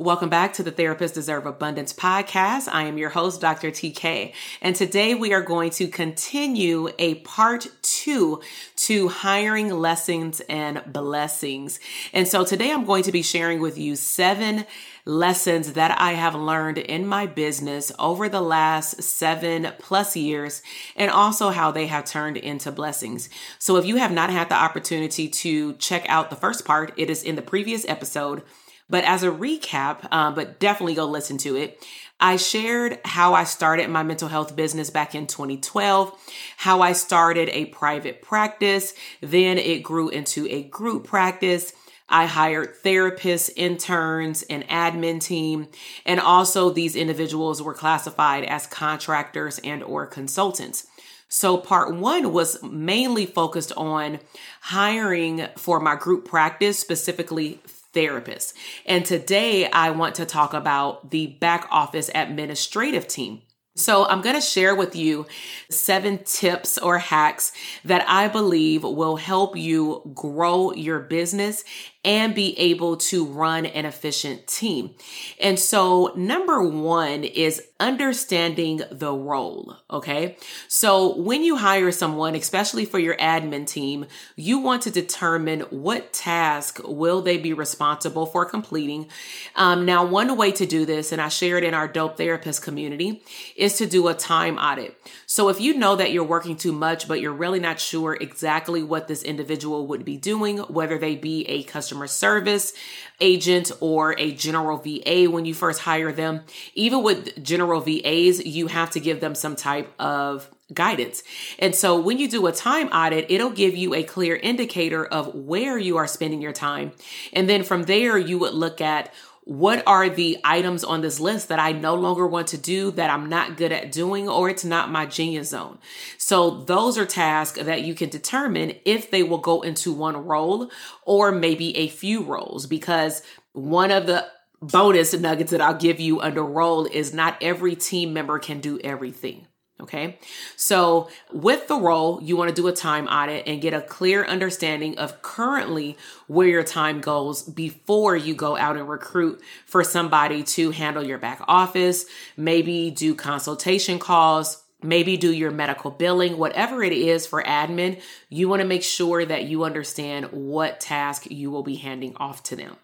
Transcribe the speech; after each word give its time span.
Welcome 0.00 0.30
back 0.30 0.54
to 0.54 0.62
the 0.62 0.72
Therapists 0.72 1.12
Deserve 1.12 1.44
Abundance 1.44 1.92
podcast. 1.92 2.68
I 2.72 2.84
am 2.84 2.96
your 2.96 3.10
host, 3.10 3.38
Dr. 3.38 3.70
TK, 3.70 4.32
and 4.62 4.74
today 4.74 5.14
we 5.14 5.34
are 5.34 5.42
going 5.42 5.68
to 5.72 5.88
continue 5.88 6.88
a 6.98 7.16
part 7.16 7.66
two 7.82 8.40
to 8.76 9.08
hiring 9.08 9.68
lessons 9.68 10.40
and 10.48 10.82
blessings. 10.86 11.80
And 12.14 12.26
so 12.26 12.46
today 12.46 12.72
I'm 12.72 12.86
going 12.86 13.02
to 13.02 13.12
be 13.12 13.20
sharing 13.20 13.60
with 13.60 13.76
you 13.76 13.94
seven 13.94 14.64
lessons 15.04 15.74
that 15.74 16.00
I 16.00 16.12
have 16.12 16.34
learned 16.34 16.78
in 16.78 17.06
my 17.06 17.26
business 17.26 17.92
over 17.98 18.30
the 18.30 18.40
last 18.40 19.02
seven 19.02 19.68
plus 19.78 20.16
years, 20.16 20.62
and 20.96 21.10
also 21.10 21.50
how 21.50 21.72
they 21.72 21.88
have 21.88 22.06
turned 22.06 22.38
into 22.38 22.72
blessings. 22.72 23.28
So 23.58 23.76
if 23.76 23.84
you 23.84 23.96
have 23.96 24.12
not 24.12 24.30
had 24.30 24.48
the 24.48 24.54
opportunity 24.54 25.28
to 25.28 25.74
check 25.74 26.06
out 26.08 26.30
the 26.30 26.36
first 26.36 26.64
part, 26.64 26.94
it 26.96 27.10
is 27.10 27.22
in 27.22 27.36
the 27.36 27.42
previous 27.42 27.86
episode 27.86 28.42
but 28.90 29.04
as 29.04 29.22
a 29.22 29.30
recap, 29.30 30.06
uh, 30.10 30.32
but 30.32 30.58
definitely 30.58 30.94
go 30.94 31.06
listen 31.06 31.38
to 31.38 31.56
it. 31.56 31.82
I 32.18 32.36
shared 32.36 32.98
how 33.04 33.32
I 33.32 33.44
started 33.44 33.88
my 33.88 34.02
mental 34.02 34.28
health 34.28 34.54
business 34.54 34.90
back 34.90 35.14
in 35.14 35.26
2012, 35.26 36.12
how 36.58 36.82
I 36.82 36.92
started 36.92 37.48
a 37.48 37.66
private 37.66 38.20
practice, 38.20 38.92
then 39.22 39.56
it 39.56 39.82
grew 39.82 40.10
into 40.10 40.46
a 40.48 40.64
group 40.64 41.06
practice. 41.06 41.72
I 42.10 42.26
hired 42.26 42.74
therapists, 42.82 43.50
interns, 43.56 44.42
an 44.42 44.64
admin 44.64 45.20
team, 45.20 45.68
and 46.04 46.20
also 46.20 46.68
these 46.68 46.96
individuals 46.96 47.62
were 47.62 47.72
classified 47.72 48.44
as 48.44 48.66
contractors 48.66 49.60
and 49.60 49.82
or 49.82 50.06
consultants. 50.06 50.86
So 51.28 51.56
part 51.56 51.94
1 51.94 52.32
was 52.32 52.60
mainly 52.64 53.24
focused 53.24 53.72
on 53.76 54.18
hiring 54.62 55.46
for 55.56 55.78
my 55.78 55.94
group 55.94 56.26
practice, 56.26 56.80
specifically 56.80 57.60
therapist. 57.92 58.56
And 58.86 59.04
today 59.04 59.70
I 59.70 59.90
want 59.90 60.14
to 60.16 60.26
talk 60.26 60.54
about 60.54 61.10
the 61.10 61.26
back 61.26 61.66
office 61.70 62.10
administrative 62.14 63.06
team. 63.06 63.42
So, 63.76 64.04
I'm 64.04 64.20
going 64.20 64.34
to 64.34 64.40
share 64.40 64.74
with 64.74 64.96
you 64.96 65.26
seven 65.70 66.18
tips 66.24 66.76
or 66.76 66.98
hacks 66.98 67.52
that 67.84 68.04
I 68.08 68.26
believe 68.26 68.82
will 68.82 69.14
help 69.14 69.56
you 69.56 70.02
grow 70.12 70.72
your 70.72 70.98
business 70.98 71.62
and 72.02 72.34
be 72.34 72.58
able 72.58 72.96
to 72.96 73.26
run 73.26 73.66
an 73.66 73.84
efficient 73.84 74.46
team. 74.46 74.94
And 75.38 75.58
so, 75.58 76.12
number 76.16 76.62
one 76.62 77.24
is 77.24 77.62
understanding 77.78 78.82
the 78.90 79.12
role. 79.12 79.76
Okay. 79.90 80.36
So, 80.66 81.16
when 81.16 81.42
you 81.42 81.56
hire 81.56 81.92
someone, 81.92 82.34
especially 82.34 82.86
for 82.86 82.98
your 82.98 83.16
admin 83.16 83.66
team, 83.66 84.06
you 84.34 84.60
want 84.60 84.82
to 84.82 84.90
determine 84.90 85.60
what 85.70 86.14
task 86.14 86.80
will 86.84 87.20
they 87.20 87.36
be 87.36 87.52
responsible 87.52 88.24
for 88.24 88.46
completing. 88.46 89.08
Um, 89.54 89.84
now, 89.84 90.04
one 90.06 90.36
way 90.38 90.52
to 90.52 90.64
do 90.64 90.86
this, 90.86 91.12
and 91.12 91.20
I 91.20 91.28
shared 91.28 91.64
in 91.64 91.74
our 91.74 91.86
dope 91.86 92.16
therapist 92.16 92.62
community, 92.62 93.22
is 93.56 93.76
to 93.76 93.86
do 93.86 94.08
a 94.08 94.14
time 94.14 94.56
audit. 94.56 94.96
So, 95.30 95.48
if 95.48 95.60
you 95.60 95.74
know 95.74 95.94
that 95.94 96.10
you're 96.10 96.24
working 96.24 96.56
too 96.56 96.72
much, 96.72 97.06
but 97.06 97.20
you're 97.20 97.32
really 97.32 97.60
not 97.60 97.78
sure 97.78 98.18
exactly 98.20 98.82
what 98.82 99.06
this 99.06 99.22
individual 99.22 99.86
would 99.86 100.04
be 100.04 100.16
doing, 100.16 100.58
whether 100.58 100.98
they 100.98 101.14
be 101.14 101.48
a 101.48 101.62
customer 101.62 102.08
service 102.08 102.72
agent 103.20 103.70
or 103.78 104.18
a 104.18 104.32
general 104.32 104.78
VA 104.78 105.30
when 105.30 105.44
you 105.44 105.54
first 105.54 105.82
hire 105.82 106.10
them. 106.10 106.40
Even 106.74 107.04
with 107.04 107.40
general 107.44 107.80
VAs, 107.80 108.44
you 108.44 108.66
have 108.66 108.90
to 108.90 108.98
give 108.98 109.20
them 109.20 109.36
some 109.36 109.54
type 109.54 109.94
of 110.00 110.50
guidance. 110.74 111.22
And 111.60 111.76
so 111.76 112.00
when 112.00 112.18
you 112.18 112.28
do 112.28 112.48
a 112.48 112.52
time 112.52 112.88
audit, 112.88 113.30
it'll 113.30 113.50
give 113.50 113.76
you 113.76 113.94
a 113.94 114.02
clear 114.02 114.34
indicator 114.34 115.04
of 115.04 115.32
where 115.34 115.78
you 115.78 115.96
are 115.96 116.08
spending 116.08 116.42
your 116.42 116.52
time. 116.52 116.90
And 117.32 117.48
then 117.48 117.62
from 117.62 117.84
there, 117.84 118.18
you 118.18 118.38
would 118.40 118.54
look 118.54 118.80
at 118.80 119.12
what 119.50 119.82
are 119.84 120.08
the 120.08 120.38
items 120.44 120.84
on 120.84 121.00
this 121.00 121.18
list 121.18 121.48
that 121.48 121.58
I 121.58 121.72
no 121.72 121.96
longer 121.96 122.24
want 122.24 122.46
to 122.48 122.56
do, 122.56 122.92
that 122.92 123.10
I'm 123.10 123.28
not 123.28 123.56
good 123.56 123.72
at 123.72 123.90
doing, 123.90 124.28
or 124.28 124.48
it's 124.48 124.64
not 124.64 124.92
my 124.92 125.06
genius 125.06 125.48
zone? 125.48 125.78
So, 126.18 126.62
those 126.62 126.96
are 126.96 127.04
tasks 127.04 127.60
that 127.60 127.82
you 127.82 127.96
can 127.96 128.10
determine 128.10 128.74
if 128.84 129.10
they 129.10 129.24
will 129.24 129.38
go 129.38 129.62
into 129.62 129.92
one 129.92 130.24
role 130.24 130.70
or 131.02 131.32
maybe 131.32 131.76
a 131.76 131.88
few 131.88 132.22
roles, 132.22 132.66
because 132.68 133.24
one 133.52 133.90
of 133.90 134.06
the 134.06 134.24
bonus 134.62 135.14
nuggets 135.14 135.50
that 135.50 135.60
I'll 135.60 135.74
give 135.74 135.98
you 135.98 136.20
under 136.20 136.44
role 136.44 136.84
is 136.86 137.12
not 137.12 137.36
every 137.42 137.74
team 137.74 138.12
member 138.12 138.38
can 138.38 138.60
do 138.60 138.78
everything. 138.84 139.48
Okay. 139.80 140.18
So 140.56 141.08
with 141.32 141.68
the 141.68 141.76
role, 141.76 142.22
you 142.22 142.36
want 142.36 142.48
to 142.48 142.54
do 142.54 142.68
a 142.68 142.72
time 142.72 143.06
audit 143.08 143.46
and 143.46 143.62
get 143.62 143.72
a 143.72 143.80
clear 143.80 144.24
understanding 144.24 144.98
of 144.98 145.22
currently 145.22 145.96
where 146.26 146.48
your 146.48 146.62
time 146.62 147.00
goes 147.00 147.42
before 147.42 148.14
you 148.16 148.34
go 148.34 148.56
out 148.56 148.76
and 148.76 148.88
recruit 148.88 149.40
for 149.64 149.82
somebody 149.82 150.42
to 150.42 150.70
handle 150.70 151.02
your 151.02 151.18
back 151.18 151.42
office, 151.48 152.04
maybe 152.36 152.90
do 152.90 153.14
consultation 153.14 153.98
calls, 153.98 154.62
maybe 154.82 155.16
do 155.16 155.32
your 155.32 155.50
medical 155.50 155.90
billing, 155.90 156.38
whatever 156.38 156.82
it 156.82 156.92
is 156.92 157.26
for 157.26 157.42
admin, 157.42 158.00
you 158.28 158.48
want 158.48 158.62
to 158.62 158.68
make 158.68 158.82
sure 158.82 159.24
that 159.24 159.44
you 159.44 159.64
understand 159.64 160.26
what 160.32 160.80
task 160.80 161.30
you 161.30 161.50
will 161.50 161.62
be 161.62 161.76
handing 161.76 162.16
off 162.16 162.42
to 162.42 162.56
them. 162.56 162.76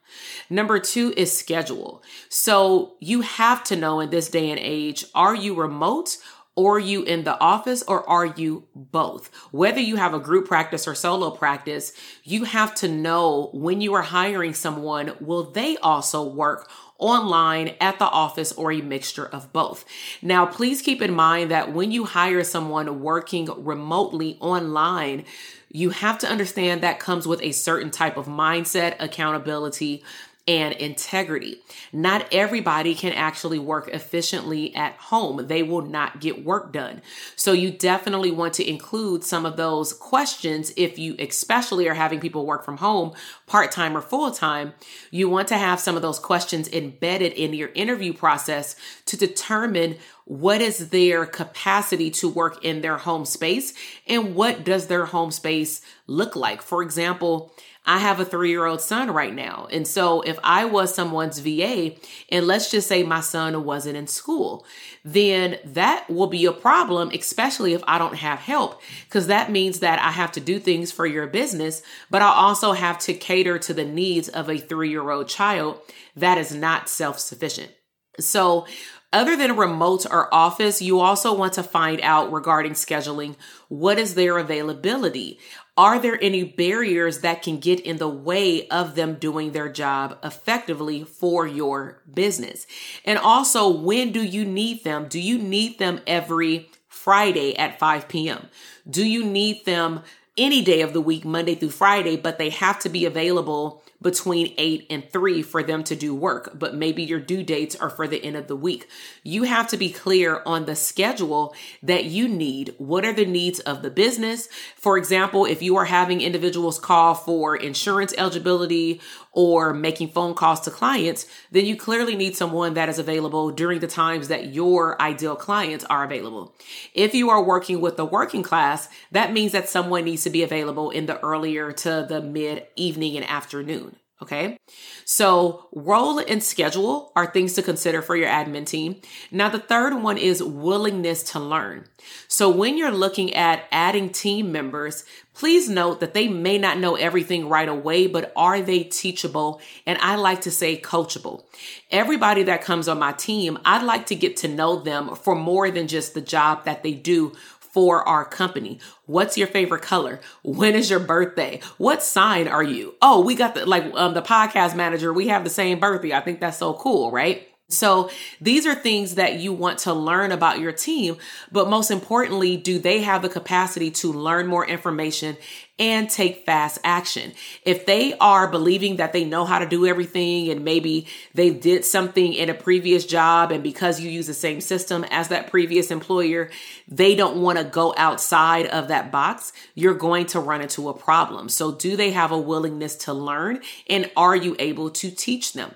Number 0.50 0.78
two 0.78 1.12
is 1.16 1.36
schedule. 1.36 2.02
So 2.28 2.94
you 3.00 3.22
have 3.22 3.64
to 3.64 3.76
know 3.76 4.00
in 4.00 4.10
this 4.10 4.28
day 4.28 4.50
and 4.50 4.60
age, 4.60 5.04
are 5.14 5.34
you 5.34 5.54
remote 5.54 6.18
or 6.56 6.78
you 6.78 7.02
in 7.02 7.24
the 7.24 7.38
office 7.38 7.82
or 7.82 8.08
are 8.08 8.26
you 8.26 8.64
both? 8.74 9.30
Whether 9.52 9.80
you 9.80 9.96
have 9.96 10.14
a 10.14 10.18
group 10.18 10.48
practice 10.48 10.88
or 10.88 10.94
solo 10.94 11.30
practice, 11.30 11.92
you 12.24 12.44
have 12.44 12.74
to 12.76 12.88
know 12.88 13.50
when 13.52 13.80
you 13.80 13.94
are 13.94 14.02
hiring 14.02 14.54
someone, 14.54 15.14
will 15.20 15.50
they 15.50 15.76
also 15.76 16.26
work 16.26 16.68
online 16.98 17.74
at 17.80 17.98
the 17.98 18.06
office 18.06 18.52
or 18.52 18.72
a 18.72 18.80
mixture 18.80 19.26
of 19.26 19.52
both. 19.52 19.84
Now, 20.22 20.46
please 20.46 20.82
keep 20.82 21.02
in 21.02 21.12
mind 21.12 21.50
that 21.50 21.72
when 21.72 21.90
you 21.90 22.04
hire 22.04 22.44
someone 22.44 23.02
working 23.02 23.48
remotely 23.64 24.38
online, 24.40 25.24
you 25.70 25.90
have 25.90 26.18
to 26.20 26.28
understand 26.28 26.80
that 26.80 26.98
comes 26.98 27.26
with 27.26 27.42
a 27.42 27.52
certain 27.52 27.90
type 27.90 28.16
of 28.16 28.26
mindset, 28.26 28.96
accountability, 28.98 30.02
and 30.48 30.74
integrity. 30.74 31.60
Not 31.92 32.26
everybody 32.32 32.94
can 32.94 33.12
actually 33.12 33.58
work 33.58 33.88
efficiently 33.88 34.74
at 34.76 34.94
home. 34.94 35.48
They 35.48 35.62
will 35.62 35.82
not 35.82 36.20
get 36.20 36.44
work 36.44 36.72
done. 36.72 37.02
So 37.34 37.52
you 37.52 37.70
definitely 37.72 38.30
want 38.30 38.54
to 38.54 38.68
include 38.68 39.24
some 39.24 39.44
of 39.44 39.56
those 39.56 39.92
questions 39.92 40.72
if 40.76 40.98
you 40.98 41.16
especially 41.18 41.88
are 41.88 41.94
having 41.94 42.20
people 42.20 42.46
work 42.46 42.64
from 42.64 42.76
home 42.76 43.12
part-time 43.46 43.96
or 43.96 44.00
full-time. 44.00 44.74
You 45.10 45.28
want 45.28 45.48
to 45.48 45.56
have 45.56 45.80
some 45.80 45.96
of 45.96 46.02
those 46.02 46.18
questions 46.18 46.68
embedded 46.68 47.32
in 47.32 47.52
your 47.52 47.70
interview 47.74 48.12
process 48.12 48.76
to 49.06 49.16
determine 49.16 49.96
what 50.26 50.60
is 50.60 50.88
their 50.88 51.24
capacity 51.24 52.10
to 52.10 52.28
work 52.28 52.64
in 52.64 52.80
their 52.80 52.98
home 52.98 53.24
space 53.24 53.72
and 54.08 54.34
what 54.34 54.64
does 54.64 54.88
their 54.88 55.06
home 55.06 55.30
space 55.30 55.80
look 56.08 56.34
like. 56.34 56.60
For 56.60 56.82
example, 56.82 57.54
I 57.84 57.98
have 57.98 58.18
a 58.18 58.24
three 58.24 58.50
year 58.50 58.66
old 58.66 58.80
son 58.80 59.12
right 59.12 59.32
now. 59.32 59.68
And 59.70 59.86
so 59.86 60.22
if 60.22 60.36
I 60.42 60.64
was 60.64 60.92
someone's 60.92 61.38
VA, 61.38 61.92
and 62.28 62.44
let's 62.44 62.72
just 62.72 62.88
say 62.88 63.04
my 63.04 63.20
son 63.20 63.64
wasn't 63.64 63.96
in 63.96 64.08
school, 64.08 64.66
then 65.04 65.58
that 65.64 66.10
will 66.10 66.26
be 66.26 66.44
a 66.44 66.52
problem, 66.52 67.12
especially 67.14 67.72
if 67.74 67.84
I 67.86 67.98
don't 67.98 68.16
have 68.16 68.40
help, 68.40 68.82
because 69.04 69.28
that 69.28 69.52
means 69.52 69.78
that 69.78 70.00
I 70.00 70.10
have 70.10 70.32
to 70.32 70.40
do 70.40 70.58
things 70.58 70.90
for 70.90 71.06
your 71.06 71.28
business, 71.28 71.82
but 72.10 72.22
I 72.22 72.26
also 72.26 72.72
have 72.72 72.98
to 73.00 73.14
cater 73.14 73.60
to 73.60 73.72
the 73.72 73.84
needs 73.84 74.28
of 74.28 74.50
a 74.50 74.58
three 74.58 74.90
year 74.90 75.08
old 75.08 75.28
child 75.28 75.78
that 76.16 76.36
is 76.36 76.52
not 76.52 76.88
self 76.88 77.20
sufficient. 77.20 77.70
So, 78.18 78.66
other 79.16 79.34
than 79.34 79.56
remote 79.56 80.04
or 80.10 80.32
office, 80.32 80.82
you 80.82 81.00
also 81.00 81.32
want 81.32 81.54
to 81.54 81.62
find 81.62 82.02
out 82.02 82.30
regarding 82.30 82.72
scheduling 82.72 83.34
what 83.68 83.98
is 83.98 84.14
their 84.14 84.36
availability? 84.36 85.38
Are 85.74 85.98
there 85.98 86.18
any 86.22 86.44
barriers 86.44 87.20
that 87.20 87.42
can 87.42 87.58
get 87.58 87.80
in 87.80 87.96
the 87.96 88.08
way 88.08 88.68
of 88.68 88.94
them 88.94 89.14
doing 89.14 89.52
their 89.52 89.70
job 89.70 90.18
effectively 90.22 91.02
for 91.02 91.46
your 91.46 92.02
business? 92.12 92.66
And 93.06 93.18
also, 93.18 93.68
when 93.68 94.12
do 94.12 94.22
you 94.22 94.44
need 94.44 94.84
them? 94.84 95.08
Do 95.08 95.18
you 95.18 95.38
need 95.38 95.78
them 95.78 96.02
every 96.06 96.68
Friday 96.86 97.56
at 97.56 97.78
5 97.78 98.08
p.m.? 98.08 98.48
Do 98.88 99.06
you 99.06 99.24
need 99.24 99.64
them 99.64 100.02
any 100.36 100.62
day 100.62 100.82
of 100.82 100.92
the 100.92 101.00
week, 101.00 101.24
Monday 101.24 101.54
through 101.54 101.70
Friday, 101.70 102.16
but 102.16 102.38
they 102.38 102.50
have 102.50 102.78
to 102.80 102.88
be 102.88 103.04
available 103.04 103.82
between 104.02 104.54
8 104.58 104.86
and 104.90 105.10
3 105.10 105.42
for 105.42 105.62
them 105.62 105.82
to 105.84 105.96
do 105.96 106.14
work, 106.14 106.58
but 106.58 106.74
maybe 106.74 107.02
your 107.02 107.18
due 107.18 107.42
dates 107.42 107.74
are 107.74 107.88
for 107.88 108.06
the 108.06 108.22
end 108.22 108.36
of 108.36 108.46
the 108.46 108.56
week. 108.56 108.88
You 109.22 109.44
have 109.44 109.68
to 109.68 109.76
be 109.76 109.90
clear 109.90 110.42
on 110.44 110.66
the 110.66 110.76
schedule 110.76 111.54
that 111.82 112.04
you 112.04 112.28
need. 112.28 112.74
What 112.78 113.04
are 113.04 113.12
the 113.12 113.24
needs 113.24 113.58
of 113.60 113.82
the 113.82 113.90
business? 113.90 114.48
For 114.76 114.98
example, 114.98 115.46
if 115.46 115.62
you 115.62 115.76
are 115.76 115.86
having 115.86 116.20
individuals 116.20 116.78
call 116.78 117.14
for 117.14 117.56
insurance 117.56 118.12
eligibility 118.18 119.00
or 119.36 119.74
making 119.74 120.08
phone 120.08 120.34
calls 120.34 120.60
to 120.60 120.70
clients, 120.70 121.26
then 121.50 121.66
you 121.66 121.76
clearly 121.76 122.16
need 122.16 122.34
someone 122.34 122.72
that 122.72 122.88
is 122.88 122.98
available 122.98 123.50
during 123.50 123.80
the 123.80 123.86
times 123.86 124.28
that 124.28 124.54
your 124.54 125.00
ideal 125.00 125.36
clients 125.36 125.84
are 125.84 126.04
available. 126.04 126.54
If 126.94 127.14
you 127.14 127.28
are 127.28 127.44
working 127.44 127.82
with 127.82 127.98
the 127.98 128.06
working 128.06 128.42
class, 128.42 128.88
that 129.12 129.34
means 129.34 129.52
that 129.52 129.68
someone 129.68 130.04
needs 130.04 130.24
to 130.24 130.30
be 130.30 130.42
available 130.42 130.90
in 130.90 131.04
the 131.04 131.20
earlier 131.20 131.70
to 131.70 132.06
the 132.08 132.22
mid 132.22 132.66
evening 132.76 133.14
and 133.16 133.28
afternoon. 133.28 133.96
Okay. 134.22 134.56
So 135.04 135.68
role 135.74 136.18
and 136.18 136.42
schedule 136.42 137.12
are 137.14 137.26
things 137.26 137.52
to 137.54 137.62
consider 137.62 138.00
for 138.00 138.16
your 138.16 138.28
admin 138.28 138.64
team. 138.64 138.96
Now, 139.30 139.50
the 139.50 139.58
third 139.58 139.94
one 140.02 140.16
is 140.16 140.42
willingness 140.42 141.22
to 141.32 141.38
learn. 141.38 141.84
So 142.26 142.48
when 142.48 142.78
you're 142.78 142.90
looking 142.90 143.34
at 143.34 143.64
adding 143.70 144.08
team 144.08 144.50
members, 144.50 145.04
please 145.34 145.68
note 145.68 146.00
that 146.00 146.14
they 146.14 146.28
may 146.28 146.56
not 146.56 146.78
know 146.78 146.94
everything 146.94 147.46
right 147.46 147.68
away, 147.68 148.06
but 148.06 148.32
are 148.34 148.62
they 148.62 148.84
teachable? 148.84 149.60
And 149.84 149.98
I 149.98 150.16
like 150.16 150.40
to 150.42 150.50
say 150.50 150.80
coachable. 150.80 151.44
Everybody 151.90 152.42
that 152.44 152.62
comes 152.62 152.88
on 152.88 152.98
my 152.98 153.12
team, 153.12 153.58
I'd 153.66 153.84
like 153.84 154.06
to 154.06 154.14
get 154.14 154.38
to 154.38 154.48
know 154.48 154.80
them 154.80 155.14
for 155.14 155.34
more 155.34 155.70
than 155.70 155.88
just 155.88 156.14
the 156.14 156.22
job 156.22 156.64
that 156.64 156.82
they 156.82 156.92
do 156.92 157.32
for 157.76 158.08
our 158.08 158.24
company. 158.24 158.78
What's 159.04 159.36
your 159.36 159.48
favorite 159.48 159.82
color? 159.82 160.18
When 160.42 160.74
is 160.74 160.88
your 160.88 160.98
birthday? 160.98 161.60
What 161.76 162.02
sign 162.02 162.48
are 162.48 162.62
you? 162.62 162.94
Oh, 163.02 163.22
we 163.22 163.34
got 163.34 163.54
the 163.54 163.66
like 163.66 163.84
um, 163.92 164.14
the 164.14 164.22
podcast 164.22 164.74
manager. 164.74 165.12
We 165.12 165.28
have 165.28 165.44
the 165.44 165.50
same 165.50 165.78
birthday. 165.78 166.14
I 166.14 166.22
think 166.22 166.40
that's 166.40 166.56
so 166.56 166.72
cool, 166.72 167.10
right? 167.10 167.46
So 167.68 168.10
these 168.40 168.64
are 168.64 168.76
things 168.76 169.16
that 169.16 169.40
you 169.40 169.52
want 169.52 169.80
to 169.80 169.92
learn 169.92 170.30
about 170.30 170.60
your 170.60 170.70
team, 170.70 171.16
but 171.50 171.68
most 171.68 171.90
importantly, 171.90 172.56
do 172.56 172.78
they 172.78 173.02
have 173.02 173.22
the 173.22 173.28
capacity 173.28 173.90
to 173.90 174.12
learn 174.12 174.46
more 174.46 174.64
information 174.64 175.36
and 175.76 176.08
take 176.08 176.46
fast 176.46 176.78
action? 176.84 177.32
If 177.64 177.84
they 177.84 178.16
are 178.18 178.46
believing 178.48 178.96
that 178.96 179.12
they 179.12 179.24
know 179.24 179.44
how 179.44 179.58
to 179.58 179.66
do 179.66 179.84
everything 179.84 180.48
and 180.48 180.64
maybe 180.64 181.08
they 181.34 181.50
did 181.50 181.84
something 181.84 182.34
in 182.34 182.50
a 182.50 182.54
previous 182.54 183.04
job 183.04 183.50
and 183.50 183.64
because 183.64 184.00
you 184.00 184.10
use 184.10 184.28
the 184.28 184.34
same 184.34 184.60
system 184.60 185.04
as 185.10 185.26
that 185.28 185.50
previous 185.50 185.90
employer, 185.90 186.50
they 186.86 187.16
don't 187.16 187.42
want 187.42 187.58
to 187.58 187.64
go 187.64 187.92
outside 187.96 188.66
of 188.66 188.86
that 188.88 189.10
box, 189.10 189.52
you're 189.74 189.92
going 189.92 190.26
to 190.26 190.38
run 190.38 190.62
into 190.62 190.88
a 190.88 190.94
problem. 190.94 191.48
So 191.48 191.72
do 191.72 191.96
they 191.96 192.12
have 192.12 192.30
a 192.30 192.38
willingness 192.38 192.94
to 192.98 193.12
learn 193.12 193.60
and 193.88 194.08
are 194.16 194.36
you 194.36 194.54
able 194.60 194.90
to 194.90 195.10
teach 195.10 195.52
them? 195.52 195.74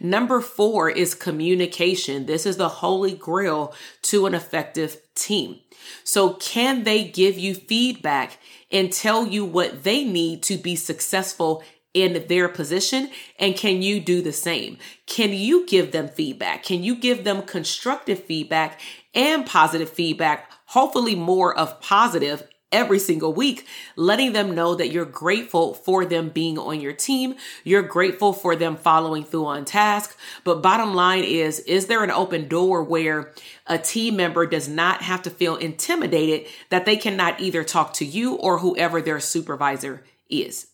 Number 0.00 0.40
four 0.40 0.90
is 0.90 1.14
communication. 1.14 2.26
This 2.26 2.46
is 2.46 2.56
the 2.56 2.68
holy 2.68 3.12
grail 3.12 3.74
to 4.02 4.26
an 4.26 4.34
effective 4.34 4.98
team. 5.14 5.60
So, 6.04 6.34
can 6.34 6.84
they 6.84 7.04
give 7.04 7.38
you 7.38 7.54
feedback 7.54 8.38
and 8.70 8.92
tell 8.92 9.26
you 9.26 9.44
what 9.44 9.84
they 9.84 10.04
need 10.04 10.42
to 10.44 10.56
be 10.56 10.76
successful 10.76 11.62
in 11.94 12.26
their 12.28 12.48
position? 12.48 13.10
And 13.38 13.56
can 13.56 13.82
you 13.82 14.00
do 14.00 14.22
the 14.22 14.32
same? 14.32 14.78
Can 15.06 15.32
you 15.32 15.66
give 15.66 15.92
them 15.92 16.08
feedback? 16.08 16.62
Can 16.62 16.82
you 16.82 16.94
give 16.94 17.24
them 17.24 17.42
constructive 17.42 18.24
feedback 18.24 18.80
and 19.14 19.46
positive 19.46 19.90
feedback? 19.90 20.50
Hopefully, 20.66 21.14
more 21.14 21.56
of 21.56 21.80
positive 21.80 22.46
every 22.70 22.98
single 22.98 23.32
week, 23.32 23.66
letting 23.96 24.32
them 24.32 24.54
know 24.54 24.74
that 24.74 24.90
you're 24.90 25.04
grateful 25.04 25.74
for 25.74 26.04
them 26.04 26.28
being 26.28 26.58
on 26.58 26.80
your 26.80 26.92
team. 26.92 27.34
You're 27.64 27.82
grateful 27.82 28.32
for 28.32 28.56
them 28.56 28.76
following 28.76 29.24
through 29.24 29.46
on 29.46 29.64
task. 29.64 30.16
But 30.44 30.62
bottom 30.62 30.94
line 30.94 31.24
is, 31.24 31.60
is 31.60 31.86
there 31.86 32.04
an 32.04 32.10
open 32.10 32.48
door 32.48 32.82
where 32.82 33.32
a 33.66 33.78
team 33.78 34.16
member 34.16 34.46
does 34.46 34.68
not 34.68 35.02
have 35.02 35.22
to 35.22 35.30
feel 35.30 35.56
intimidated 35.56 36.46
that 36.70 36.84
they 36.84 36.96
cannot 36.96 37.40
either 37.40 37.64
talk 37.64 37.94
to 37.94 38.04
you 38.04 38.34
or 38.34 38.58
whoever 38.58 39.00
their 39.00 39.20
supervisor 39.20 40.04
is? 40.28 40.68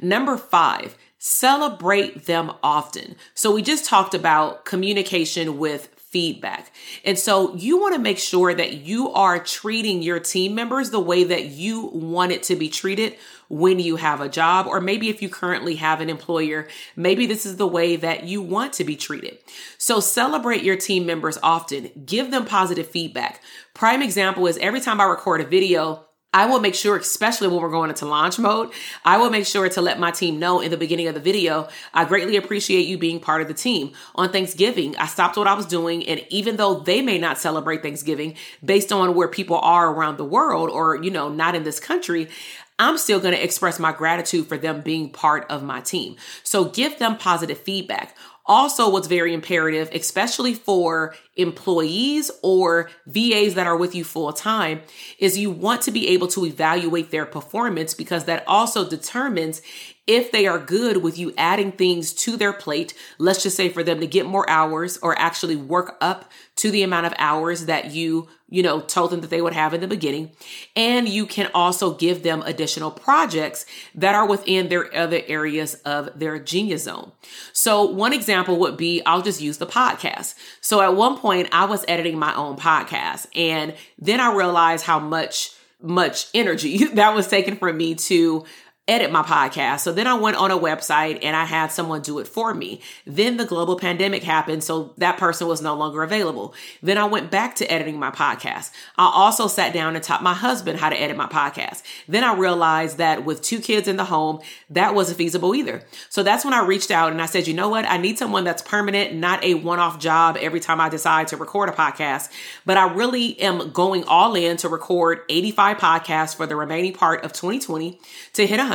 Number 0.00 0.36
five, 0.36 0.96
celebrate 1.18 2.26
them 2.26 2.52
often. 2.62 3.16
So 3.34 3.54
we 3.54 3.62
just 3.62 3.84
talked 3.86 4.12
about 4.12 4.64
communication 4.64 5.56
with 5.56 5.88
feedback. 6.12 6.70
And 7.04 7.18
so 7.18 7.56
you 7.56 7.80
want 7.80 7.94
to 7.94 8.00
make 8.00 8.18
sure 8.18 8.54
that 8.54 8.74
you 8.74 9.10
are 9.12 9.42
treating 9.42 10.02
your 10.02 10.20
team 10.20 10.54
members 10.54 10.90
the 10.90 11.00
way 11.00 11.24
that 11.24 11.46
you 11.46 11.86
want 11.86 12.32
it 12.32 12.42
to 12.44 12.56
be 12.56 12.68
treated 12.68 13.16
when 13.48 13.78
you 13.78 13.96
have 13.96 14.20
a 14.20 14.28
job, 14.28 14.66
or 14.66 14.80
maybe 14.80 15.08
if 15.08 15.20
you 15.20 15.28
currently 15.28 15.76
have 15.76 16.00
an 16.00 16.08
employer, 16.08 16.68
maybe 16.96 17.26
this 17.26 17.44
is 17.44 17.56
the 17.56 17.66
way 17.66 17.96
that 17.96 18.24
you 18.24 18.40
want 18.40 18.72
to 18.74 18.84
be 18.84 18.96
treated. 18.96 19.38
So 19.76 20.00
celebrate 20.00 20.62
your 20.62 20.76
team 20.76 21.04
members 21.04 21.38
often, 21.42 21.90
give 22.06 22.30
them 22.30 22.46
positive 22.46 22.86
feedback. 22.86 23.42
Prime 23.74 24.00
example 24.00 24.46
is 24.46 24.56
every 24.58 24.80
time 24.80 25.00
I 25.00 25.04
record 25.04 25.40
a 25.40 25.46
video, 25.46 26.06
I 26.34 26.46
will 26.46 26.60
make 26.60 26.74
sure, 26.74 26.96
especially 26.96 27.48
when 27.48 27.60
we're 27.60 27.70
going 27.70 27.90
into 27.90 28.06
launch 28.06 28.38
mode, 28.38 28.72
I 29.04 29.18
will 29.18 29.28
make 29.28 29.44
sure 29.44 29.68
to 29.68 29.80
let 29.82 30.00
my 30.00 30.10
team 30.10 30.38
know 30.38 30.60
in 30.60 30.70
the 30.70 30.78
beginning 30.78 31.06
of 31.08 31.14
the 31.14 31.20
video, 31.20 31.68
I 31.92 32.06
greatly 32.06 32.36
appreciate 32.36 32.86
you 32.86 32.96
being 32.96 33.20
part 33.20 33.42
of 33.42 33.48
the 33.48 33.54
team. 33.54 33.92
On 34.14 34.32
Thanksgiving, 34.32 34.96
I 34.96 35.06
stopped 35.06 35.36
what 35.36 35.46
I 35.46 35.52
was 35.52 35.66
doing. 35.66 36.08
And 36.08 36.24
even 36.30 36.56
though 36.56 36.80
they 36.80 37.02
may 37.02 37.18
not 37.18 37.38
celebrate 37.38 37.82
Thanksgiving 37.82 38.36
based 38.64 38.92
on 38.92 39.14
where 39.14 39.28
people 39.28 39.58
are 39.58 39.92
around 39.92 40.16
the 40.16 40.24
world 40.24 40.70
or, 40.70 40.96
you 40.96 41.10
know, 41.10 41.28
not 41.28 41.54
in 41.54 41.64
this 41.64 41.78
country, 41.78 42.28
I'm 42.78 42.98
still 42.98 43.20
going 43.20 43.34
to 43.34 43.44
express 43.44 43.78
my 43.78 43.92
gratitude 43.92 44.48
for 44.48 44.56
them 44.56 44.80
being 44.80 45.10
part 45.10 45.48
of 45.50 45.62
my 45.62 45.80
team. 45.82 46.16
So 46.42 46.64
give 46.64 46.98
them 46.98 47.16
positive 47.16 47.58
feedback. 47.58 48.16
Also, 48.46 48.90
what's 48.90 49.06
very 49.06 49.32
imperative, 49.32 49.88
especially 49.92 50.52
for 50.52 51.14
employees 51.36 52.30
or 52.42 52.90
VAs 53.06 53.54
that 53.54 53.68
are 53.68 53.76
with 53.76 53.94
you 53.94 54.02
full 54.02 54.32
time, 54.32 54.82
is 55.18 55.38
you 55.38 55.50
want 55.50 55.80
to 55.82 55.92
be 55.92 56.08
able 56.08 56.26
to 56.26 56.44
evaluate 56.44 57.10
their 57.10 57.24
performance 57.24 57.94
because 57.94 58.24
that 58.24 58.42
also 58.48 58.88
determines 58.88 59.62
if 60.08 60.32
they 60.32 60.48
are 60.48 60.58
good 60.58 60.96
with 60.98 61.16
you 61.16 61.32
adding 61.38 61.70
things 61.70 62.12
to 62.12 62.36
their 62.36 62.52
plate, 62.52 62.94
let's 63.18 63.42
just 63.42 63.56
say 63.56 63.68
for 63.68 63.84
them 63.84 64.00
to 64.00 64.06
get 64.06 64.26
more 64.26 64.48
hours 64.50 64.98
or 64.98 65.16
actually 65.18 65.54
work 65.54 65.96
up 66.00 66.30
to 66.56 66.72
the 66.72 66.82
amount 66.82 67.06
of 67.06 67.14
hours 67.18 67.66
that 67.66 67.92
you, 67.92 68.28
you 68.52 68.62
know, 68.62 68.80
told 68.80 69.10
them 69.10 69.22
that 69.22 69.30
they 69.30 69.40
would 69.40 69.54
have 69.54 69.72
in 69.72 69.80
the 69.80 69.88
beginning. 69.88 70.30
And 70.76 71.08
you 71.08 71.24
can 71.24 71.50
also 71.54 71.94
give 71.94 72.22
them 72.22 72.42
additional 72.42 72.90
projects 72.90 73.64
that 73.94 74.14
are 74.14 74.28
within 74.28 74.68
their 74.68 74.94
other 74.94 75.22
areas 75.26 75.74
of 75.86 76.10
their 76.18 76.38
genius 76.38 76.84
zone. 76.84 77.12
So 77.54 77.82
one 77.84 78.12
example 78.12 78.58
would 78.58 78.76
be, 78.76 79.00
I'll 79.06 79.22
just 79.22 79.40
use 79.40 79.56
the 79.56 79.66
podcast. 79.66 80.34
So 80.60 80.82
at 80.82 80.94
one 80.94 81.16
point 81.16 81.48
I 81.50 81.64
was 81.64 81.82
editing 81.88 82.18
my 82.18 82.34
own 82.34 82.56
podcast 82.56 83.26
and 83.34 83.74
then 83.98 84.20
I 84.20 84.34
realized 84.34 84.84
how 84.84 84.98
much 84.98 85.52
much 85.84 86.28
energy 86.32 86.84
that 86.94 87.14
was 87.14 87.26
taken 87.26 87.56
from 87.56 87.76
me 87.76 87.94
to 87.94 88.44
edit 88.88 89.12
my 89.12 89.22
podcast. 89.22 89.80
So 89.80 89.92
then 89.92 90.08
I 90.08 90.14
went 90.14 90.36
on 90.36 90.50
a 90.50 90.58
website 90.58 91.20
and 91.22 91.36
I 91.36 91.44
had 91.44 91.70
someone 91.70 92.02
do 92.02 92.18
it 92.18 92.26
for 92.26 92.52
me. 92.52 92.80
Then 93.06 93.36
the 93.36 93.44
global 93.44 93.78
pandemic 93.78 94.24
happened. 94.24 94.64
So 94.64 94.92
that 94.96 95.18
person 95.18 95.46
was 95.46 95.62
no 95.62 95.76
longer 95.76 96.02
available. 96.02 96.52
Then 96.82 96.98
I 96.98 97.04
went 97.04 97.30
back 97.30 97.54
to 97.56 97.72
editing 97.72 98.00
my 98.00 98.10
podcast. 98.10 98.72
I 98.98 99.08
also 99.14 99.46
sat 99.46 99.72
down 99.72 99.94
and 99.94 100.02
taught 100.02 100.24
my 100.24 100.34
husband 100.34 100.80
how 100.80 100.88
to 100.88 101.00
edit 101.00 101.16
my 101.16 101.28
podcast. 101.28 101.84
Then 102.08 102.24
I 102.24 102.34
realized 102.34 102.98
that 102.98 103.24
with 103.24 103.40
two 103.40 103.60
kids 103.60 103.86
in 103.86 103.96
the 103.96 104.04
home, 104.04 104.40
that 104.70 104.96
wasn't 104.96 105.18
feasible 105.18 105.54
either. 105.54 105.84
So 106.08 106.24
that's 106.24 106.44
when 106.44 106.52
I 106.52 106.66
reached 106.66 106.90
out 106.90 107.12
and 107.12 107.22
I 107.22 107.26
said, 107.26 107.46
you 107.46 107.54
know 107.54 107.68
what? 107.68 107.84
I 107.84 107.98
need 107.98 108.18
someone 108.18 108.42
that's 108.42 108.62
permanent, 108.62 109.14
not 109.14 109.44
a 109.44 109.54
one 109.54 109.78
off 109.78 110.00
job 110.00 110.36
every 110.40 110.58
time 110.58 110.80
I 110.80 110.88
decide 110.88 111.28
to 111.28 111.36
record 111.36 111.68
a 111.68 111.72
podcast. 111.72 112.30
But 112.66 112.78
I 112.78 112.92
really 112.92 113.40
am 113.40 113.70
going 113.70 114.02
all 114.04 114.34
in 114.34 114.56
to 114.56 114.68
record 114.68 115.20
85 115.28 115.76
podcasts 115.76 116.34
for 116.34 116.46
the 116.46 116.56
remaining 116.56 116.94
part 116.94 117.24
of 117.24 117.32
2020 117.32 118.00
to 118.32 118.44
hit 118.44 118.58
100. 118.58 118.71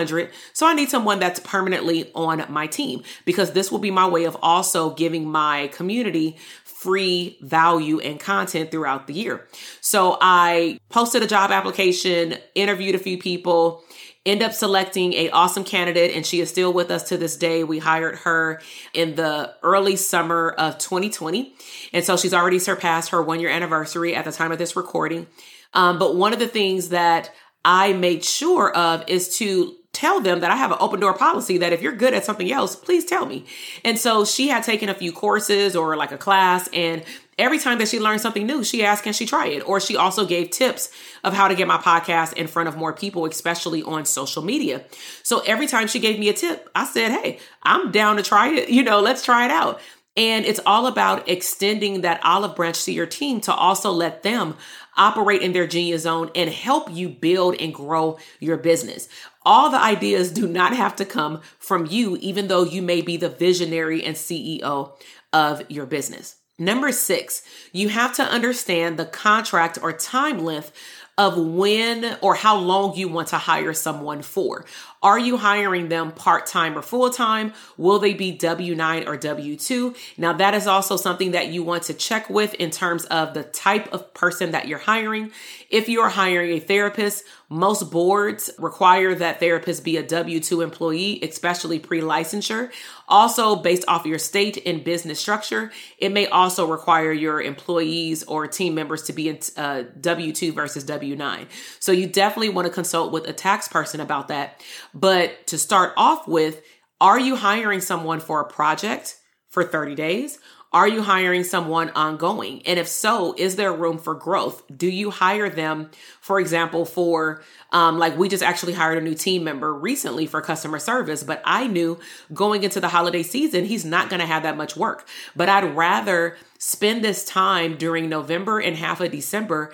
So 0.53 0.67
I 0.67 0.73
need 0.73 0.89
someone 0.89 1.19
that's 1.19 1.39
permanently 1.39 2.11
on 2.13 2.45
my 2.49 2.67
team 2.67 3.03
because 3.25 3.51
this 3.51 3.71
will 3.71 3.79
be 3.79 3.91
my 3.91 4.07
way 4.07 4.25
of 4.25 4.37
also 4.41 4.91
giving 4.91 5.29
my 5.29 5.67
community 5.67 6.37
free 6.63 7.37
value 7.41 7.99
and 7.99 8.19
content 8.19 8.69
throughout 8.69 9.07
the 9.07 9.13
year. 9.13 9.47
So 9.81 10.17
I 10.21 10.79
posted 10.89 11.23
a 11.23 11.27
job 11.27 11.49
application, 11.49 12.35
interviewed 12.53 12.93
a 12.93 12.99
few 12.99 13.17
people, 13.17 13.83
end 14.27 14.43
up 14.43 14.53
selecting 14.53 15.13
a 15.13 15.29
awesome 15.31 15.63
candidate 15.63 16.15
and 16.15 16.25
she 16.25 16.39
is 16.41 16.49
still 16.49 16.71
with 16.71 16.91
us 16.91 17.09
to 17.09 17.17
this 17.17 17.37
day. 17.37 17.63
We 17.63 17.79
hired 17.79 18.17
her 18.17 18.61
in 18.93 19.15
the 19.15 19.55
early 19.63 19.95
summer 19.95 20.49
of 20.49 20.77
2020. 20.77 21.53
And 21.93 22.03
so 22.03 22.17
she's 22.17 22.33
already 22.33 22.59
surpassed 22.59 23.09
her 23.09 23.23
one 23.23 23.39
year 23.39 23.49
anniversary 23.49 24.13
at 24.13 24.25
the 24.25 24.31
time 24.31 24.51
of 24.51 24.57
this 24.57 24.75
recording. 24.75 25.27
Um, 25.73 25.97
but 25.97 26.15
one 26.15 26.33
of 26.33 26.39
the 26.39 26.47
things 26.47 26.89
that 26.89 27.31
I 27.63 27.93
made 27.93 28.23
sure 28.23 28.71
of 28.71 29.03
is 29.07 29.37
to 29.37 29.75
tell 29.97 30.21
them 30.21 30.41
that 30.41 30.51
I 30.51 30.55
have 30.55 30.71
an 30.71 30.77
open 30.79 30.99
door 30.99 31.13
policy 31.13 31.57
that 31.57 31.73
if 31.73 31.81
you're 31.81 31.95
good 31.95 32.13
at 32.13 32.23
something 32.23 32.51
else, 32.51 32.75
please 32.75 33.03
tell 33.03 33.25
me. 33.25 33.45
And 33.83 33.97
so 33.97 34.25
she 34.25 34.47
had 34.47 34.63
taken 34.63 34.89
a 34.89 34.93
few 34.93 35.11
courses 35.11 35.75
or 35.75 35.97
like 35.97 36.11
a 36.11 36.17
class 36.17 36.69
and 36.71 37.03
every 37.37 37.59
time 37.59 37.77
that 37.77 37.87
she 37.87 37.99
learned 37.99 38.21
something 38.21 38.45
new, 38.45 38.63
she 38.63 38.83
asked, 38.83 39.03
can 39.03 39.13
she 39.13 39.25
try 39.25 39.47
it? 39.47 39.67
Or 39.67 39.79
she 39.79 39.95
also 39.95 40.25
gave 40.25 40.49
tips 40.49 40.89
of 41.23 41.33
how 41.33 41.47
to 41.47 41.55
get 41.55 41.67
my 41.67 41.77
podcast 41.77 42.33
in 42.33 42.47
front 42.47 42.67
of 42.67 42.75
more 42.75 42.93
people, 42.93 43.25
especially 43.25 43.83
on 43.83 44.05
social 44.05 44.43
media. 44.43 44.83
So 45.23 45.39
every 45.41 45.67
time 45.67 45.87
she 45.87 45.99
gave 45.99 46.19
me 46.19 46.29
a 46.29 46.33
tip, 46.33 46.69
I 46.75 46.85
said, 46.85 47.11
Hey, 47.11 47.39
I'm 47.63 47.91
down 47.91 48.17
to 48.17 48.23
try 48.23 48.49
it. 48.49 48.69
You 48.69 48.83
know, 48.83 49.01
let's 49.01 49.23
try 49.23 49.45
it 49.45 49.51
out. 49.51 49.79
And 50.15 50.45
it's 50.45 50.59
all 50.65 50.87
about 50.87 51.29
extending 51.29 52.01
that 52.01 52.19
olive 52.23 52.55
branch 52.55 52.85
to 52.85 52.91
your 52.91 53.05
team 53.05 53.39
to 53.41 53.53
also 53.53 53.91
let 53.91 54.23
them 54.23 54.55
operate 54.97 55.41
in 55.41 55.53
their 55.53 55.67
genius 55.67 56.03
zone 56.03 56.31
and 56.35 56.49
help 56.49 56.91
you 56.91 57.09
build 57.09 57.55
and 57.61 57.73
grow 57.73 58.17
your 58.39 58.57
business. 58.57 59.07
All 59.45 59.69
the 59.69 59.81
ideas 59.81 60.31
do 60.31 60.47
not 60.47 60.75
have 60.75 60.95
to 60.97 61.05
come 61.05 61.41
from 61.59 61.85
you, 61.85 62.17
even 62.17 62.47
though 62.47 62.63
you 62.63 62.81
may 62.81 63.01
be 63.01 63.17
the 63.17 63.29
visionary 63.29 64.03
and 64.03 64.15
CEO 64.15 64.91
of 65.31 65.61
your 65.69 65.85
business. 65.85 66.35
Number 66.59 66.91
six, 66.91 67.43
you 67.71 67.89
have 67.89 68.15
to 68.15 68.23
understand 68.23 68.97
the 68.97 69.05
contract 69.05 69.77
or 69.81 69.93
time 69.93 70.39
length 70.39 70.71
of 71.17 71.37
when 71.37 72.17
or 72.21 72.35
how 72.35 72.57
long 72.57 72.95
you 72.95 73.07
want 73.07 73.27
to 73.29 73.37
hire 73.37 73.73
someone 73.73 74.21
for. 74.21 74.65
Are 75.03 75.19
you 75.19 75.37
hiring 75.37 75.89
them 75.89 76.11
part 76.11 76.47
time 76.47 76.77
or 76.77 76.81
full 76.81 77.09
time? 77.11 77.53
Will 77.77 77.99
they 77.99 78.13
be 78.13 78.31
W 78.31 78.73
9 78.73 79.07
or 79.07 79.15
W 79.15 79.55
2? 79.55 79.95
Now, 80.17 80.33
that 80.33 80.55
is 80.55 80.65
also 80.65 80.97
something 80.97 81.31
that 81.31 81.49
you 81.49 81.63
want 81.63 81.83
to 81.83 81.93
check 81.93 82.29
with 82.29 82.55
in 82.55 82.71
terms 82.71 83.05
of 83.05 83.35
the 83.35 83.43
type 83.43 83.93
of 83.93 84.13
person 84.15 84.51
that 84.51 84.67
you're 84.67 84.79
hiring. 84.79 85.31
If 85.69 85.87
you 85.87 86.01
are 86.01 86.09
hiring 86.09 86.51
a 86.51 86.59
therapist, 86.59 87.25
most 87.49 87.91
boards 87.91 88.49
require 88.57 89.15
that 89.15 89.39
therapists 89.39 89.83
be 89.83 89.97
a 89.97 90.03
W 90.03 90.39
2 90.39 90.61
employee, 90.61 91.19
especially 91.21 91.79
pre 91.79 92.01
licensure. 92.01 92.71
Also, 93.07 93.55
based 93.55 93.85
off 93.87 94.05
your 94.05 94.19
state 94.19 94.61
and 94.65 94.83
business 94.83 95.19
structure, 95.19 95.71
it 95.97 96.11
may 96.11 96.27
also 96.27 96.67
require 96.67 97.13
your 97.13 97.41
employees 97.41 98.23
or 98.23 98.47
team 98.47 98.75
members 98.75 99.03
to 99.03 99.13
be 99.13 99.29
in 99.29 99.39
uh, 99.55 99.83
W 100.01 100.33
2 100.33 100.51
versus 100.51 100.83
W 100.83 101.15
9. 101.15 101.47
So, 101.79 101.91
you 101.91 102.07
definitely 102.07 102.49
want 102.49 102.67
to 102.67 102.73
consult 102.73 103.13
with 103.13 103.27
a 103.27 103.33
tax 103.33 103.67
person 103.67 104.01
about 104.01 104.27
that. 104.27 104.61
But 104.99 105.45
to 105.47 105.59
start 105.59 105.93
off 105.95 106.27
with, 106.27 106.61
are 106.99 107.19
you 107.19 107.35
hiring 107.35 107.81
someone 107.81 108.19
for 108.19 108.41
a 108.41 108.45
project 108.45 109.15
for 109.47 109.63
30 109.63 109.93
days? 109.93 110.39
Are 110.73 110.87
you 110.87 111.03
hiring 111.03 111.43
someone 111.43 111.91
ongoing? 111.91 112.61
And 112.65 112.77
if 112.77 112.87
so, 112.87 113.33
is 113.37 113.55
there 113.55 113.71
room 113.71 113.99
for 113.99 114.15
growth? 114.15 114.63
Do 114.75 114.87
you 114.87 115.11
hire 115.11 115.49
them, 115.49 115.91
for 116.19 116.39
example, 116.39 116.83
for 116.83 117.43
um, 117.71 117.99
like 117.99 118.17
we 118.17 118.27
just 118.27 118.43
actually 118.43 118.73
hired 118.73 118.97
a 118.97 119.01
new 119.01 119.13
team 119.13 119.43
member 119.43 119.73
recently 119.73 120.25
for 120.25 120.41
customer 120.41 120.79
service, 120.79 121.23
but 121.23 121.41
I 121.45 121.67
knew 121.67 121.99
going 122.33 122.63
into 122.63 122.79
the 122.79 122.89
holiday 122.89 123.23
season, 123.23 123.65
he's 123.65 123.85
not 123.85 124.09
going 124.09 124.19
to 124.19 124.25
have 124.25 124.43
that 124.43 124.57
much 124.57 124.75
work. 124.75 125.07
But 125.35 125.47
I'd 125.47 125.75
rather 125.75 126.37
spend 126.57 127.03
this 127.03 127.23
time 127.23 127.77
during 127.77 128.09
November 128.09 128.59
and 128.59 128.75
half 128.75 128.99
of 128.99 129.11
December 129.11 129.71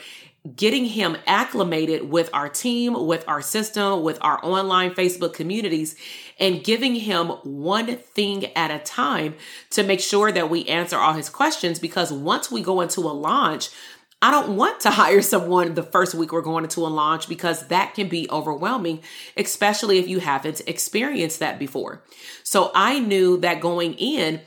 getting 0.56 0.86
him 0.86 1.16
acclimated 1.26 2.10
with 2.10 2.30
our 2.34 2.50
team, 2.50 3.08
with 3.08 3.24
our 3.28 3.42
system, 3.42 4.04
with 4.04 4.18
our 4.22 4.44
online 4.44 4.92
Facebook 4.92 5.34
communities, 5.34 5.96
and 6.38 6.64
giving 6.64 6.96
him 6.96 7.28
one 7.44 7.96
thing 7.96 8.46
at 8.56 8.70
a 8.70 8.80
time 8.80 9.36
to 9.70 9.84
make 9.84 10.02
sure 10.02 10.32
that 10.32 10.50
we 10.50 10.66
answer 10.66 10.98
all 10.98 11.14
his 11.14 11.30
questions. 11.30 11.80
Because 11.80 12.12
once 12.12 12.52
we 12.52 12.62
go 12.62 12.82
into 12.82 13.00
a 13.02 13.14
launch, 13.14 13.70
I 14.22 14.32
don't 14.32 14.58
want 14.58 14.82
to 14.82 14.90
hire 14.92 15.22
someone 15.22 15.76
the 15.76 15.84
first 15.84 16.14
week 16.14 16.34
we're 16.34 16.42
going 16.42 16.66
into 16.66 16.82
a 16.82 16.88
launch 16.88 17.30
because 17.30 17.68
that 17.68 17.94
can 17.94 18.10
be 18.10 18.30
overwhelming, 18.30 19.02
especially 19.38 19.98
if 19.98 20.10
you 20.10 20.20
haven't 20.20 20.62
experienced 20.68 21.40
that 21.40 21.58
before. 21.58 22.04
So 22.44 22.70
I 22.76 23.00
knew 23.00 23.38
that 23.38 23.62
going 23.62 23.94
in, 23.94 24.42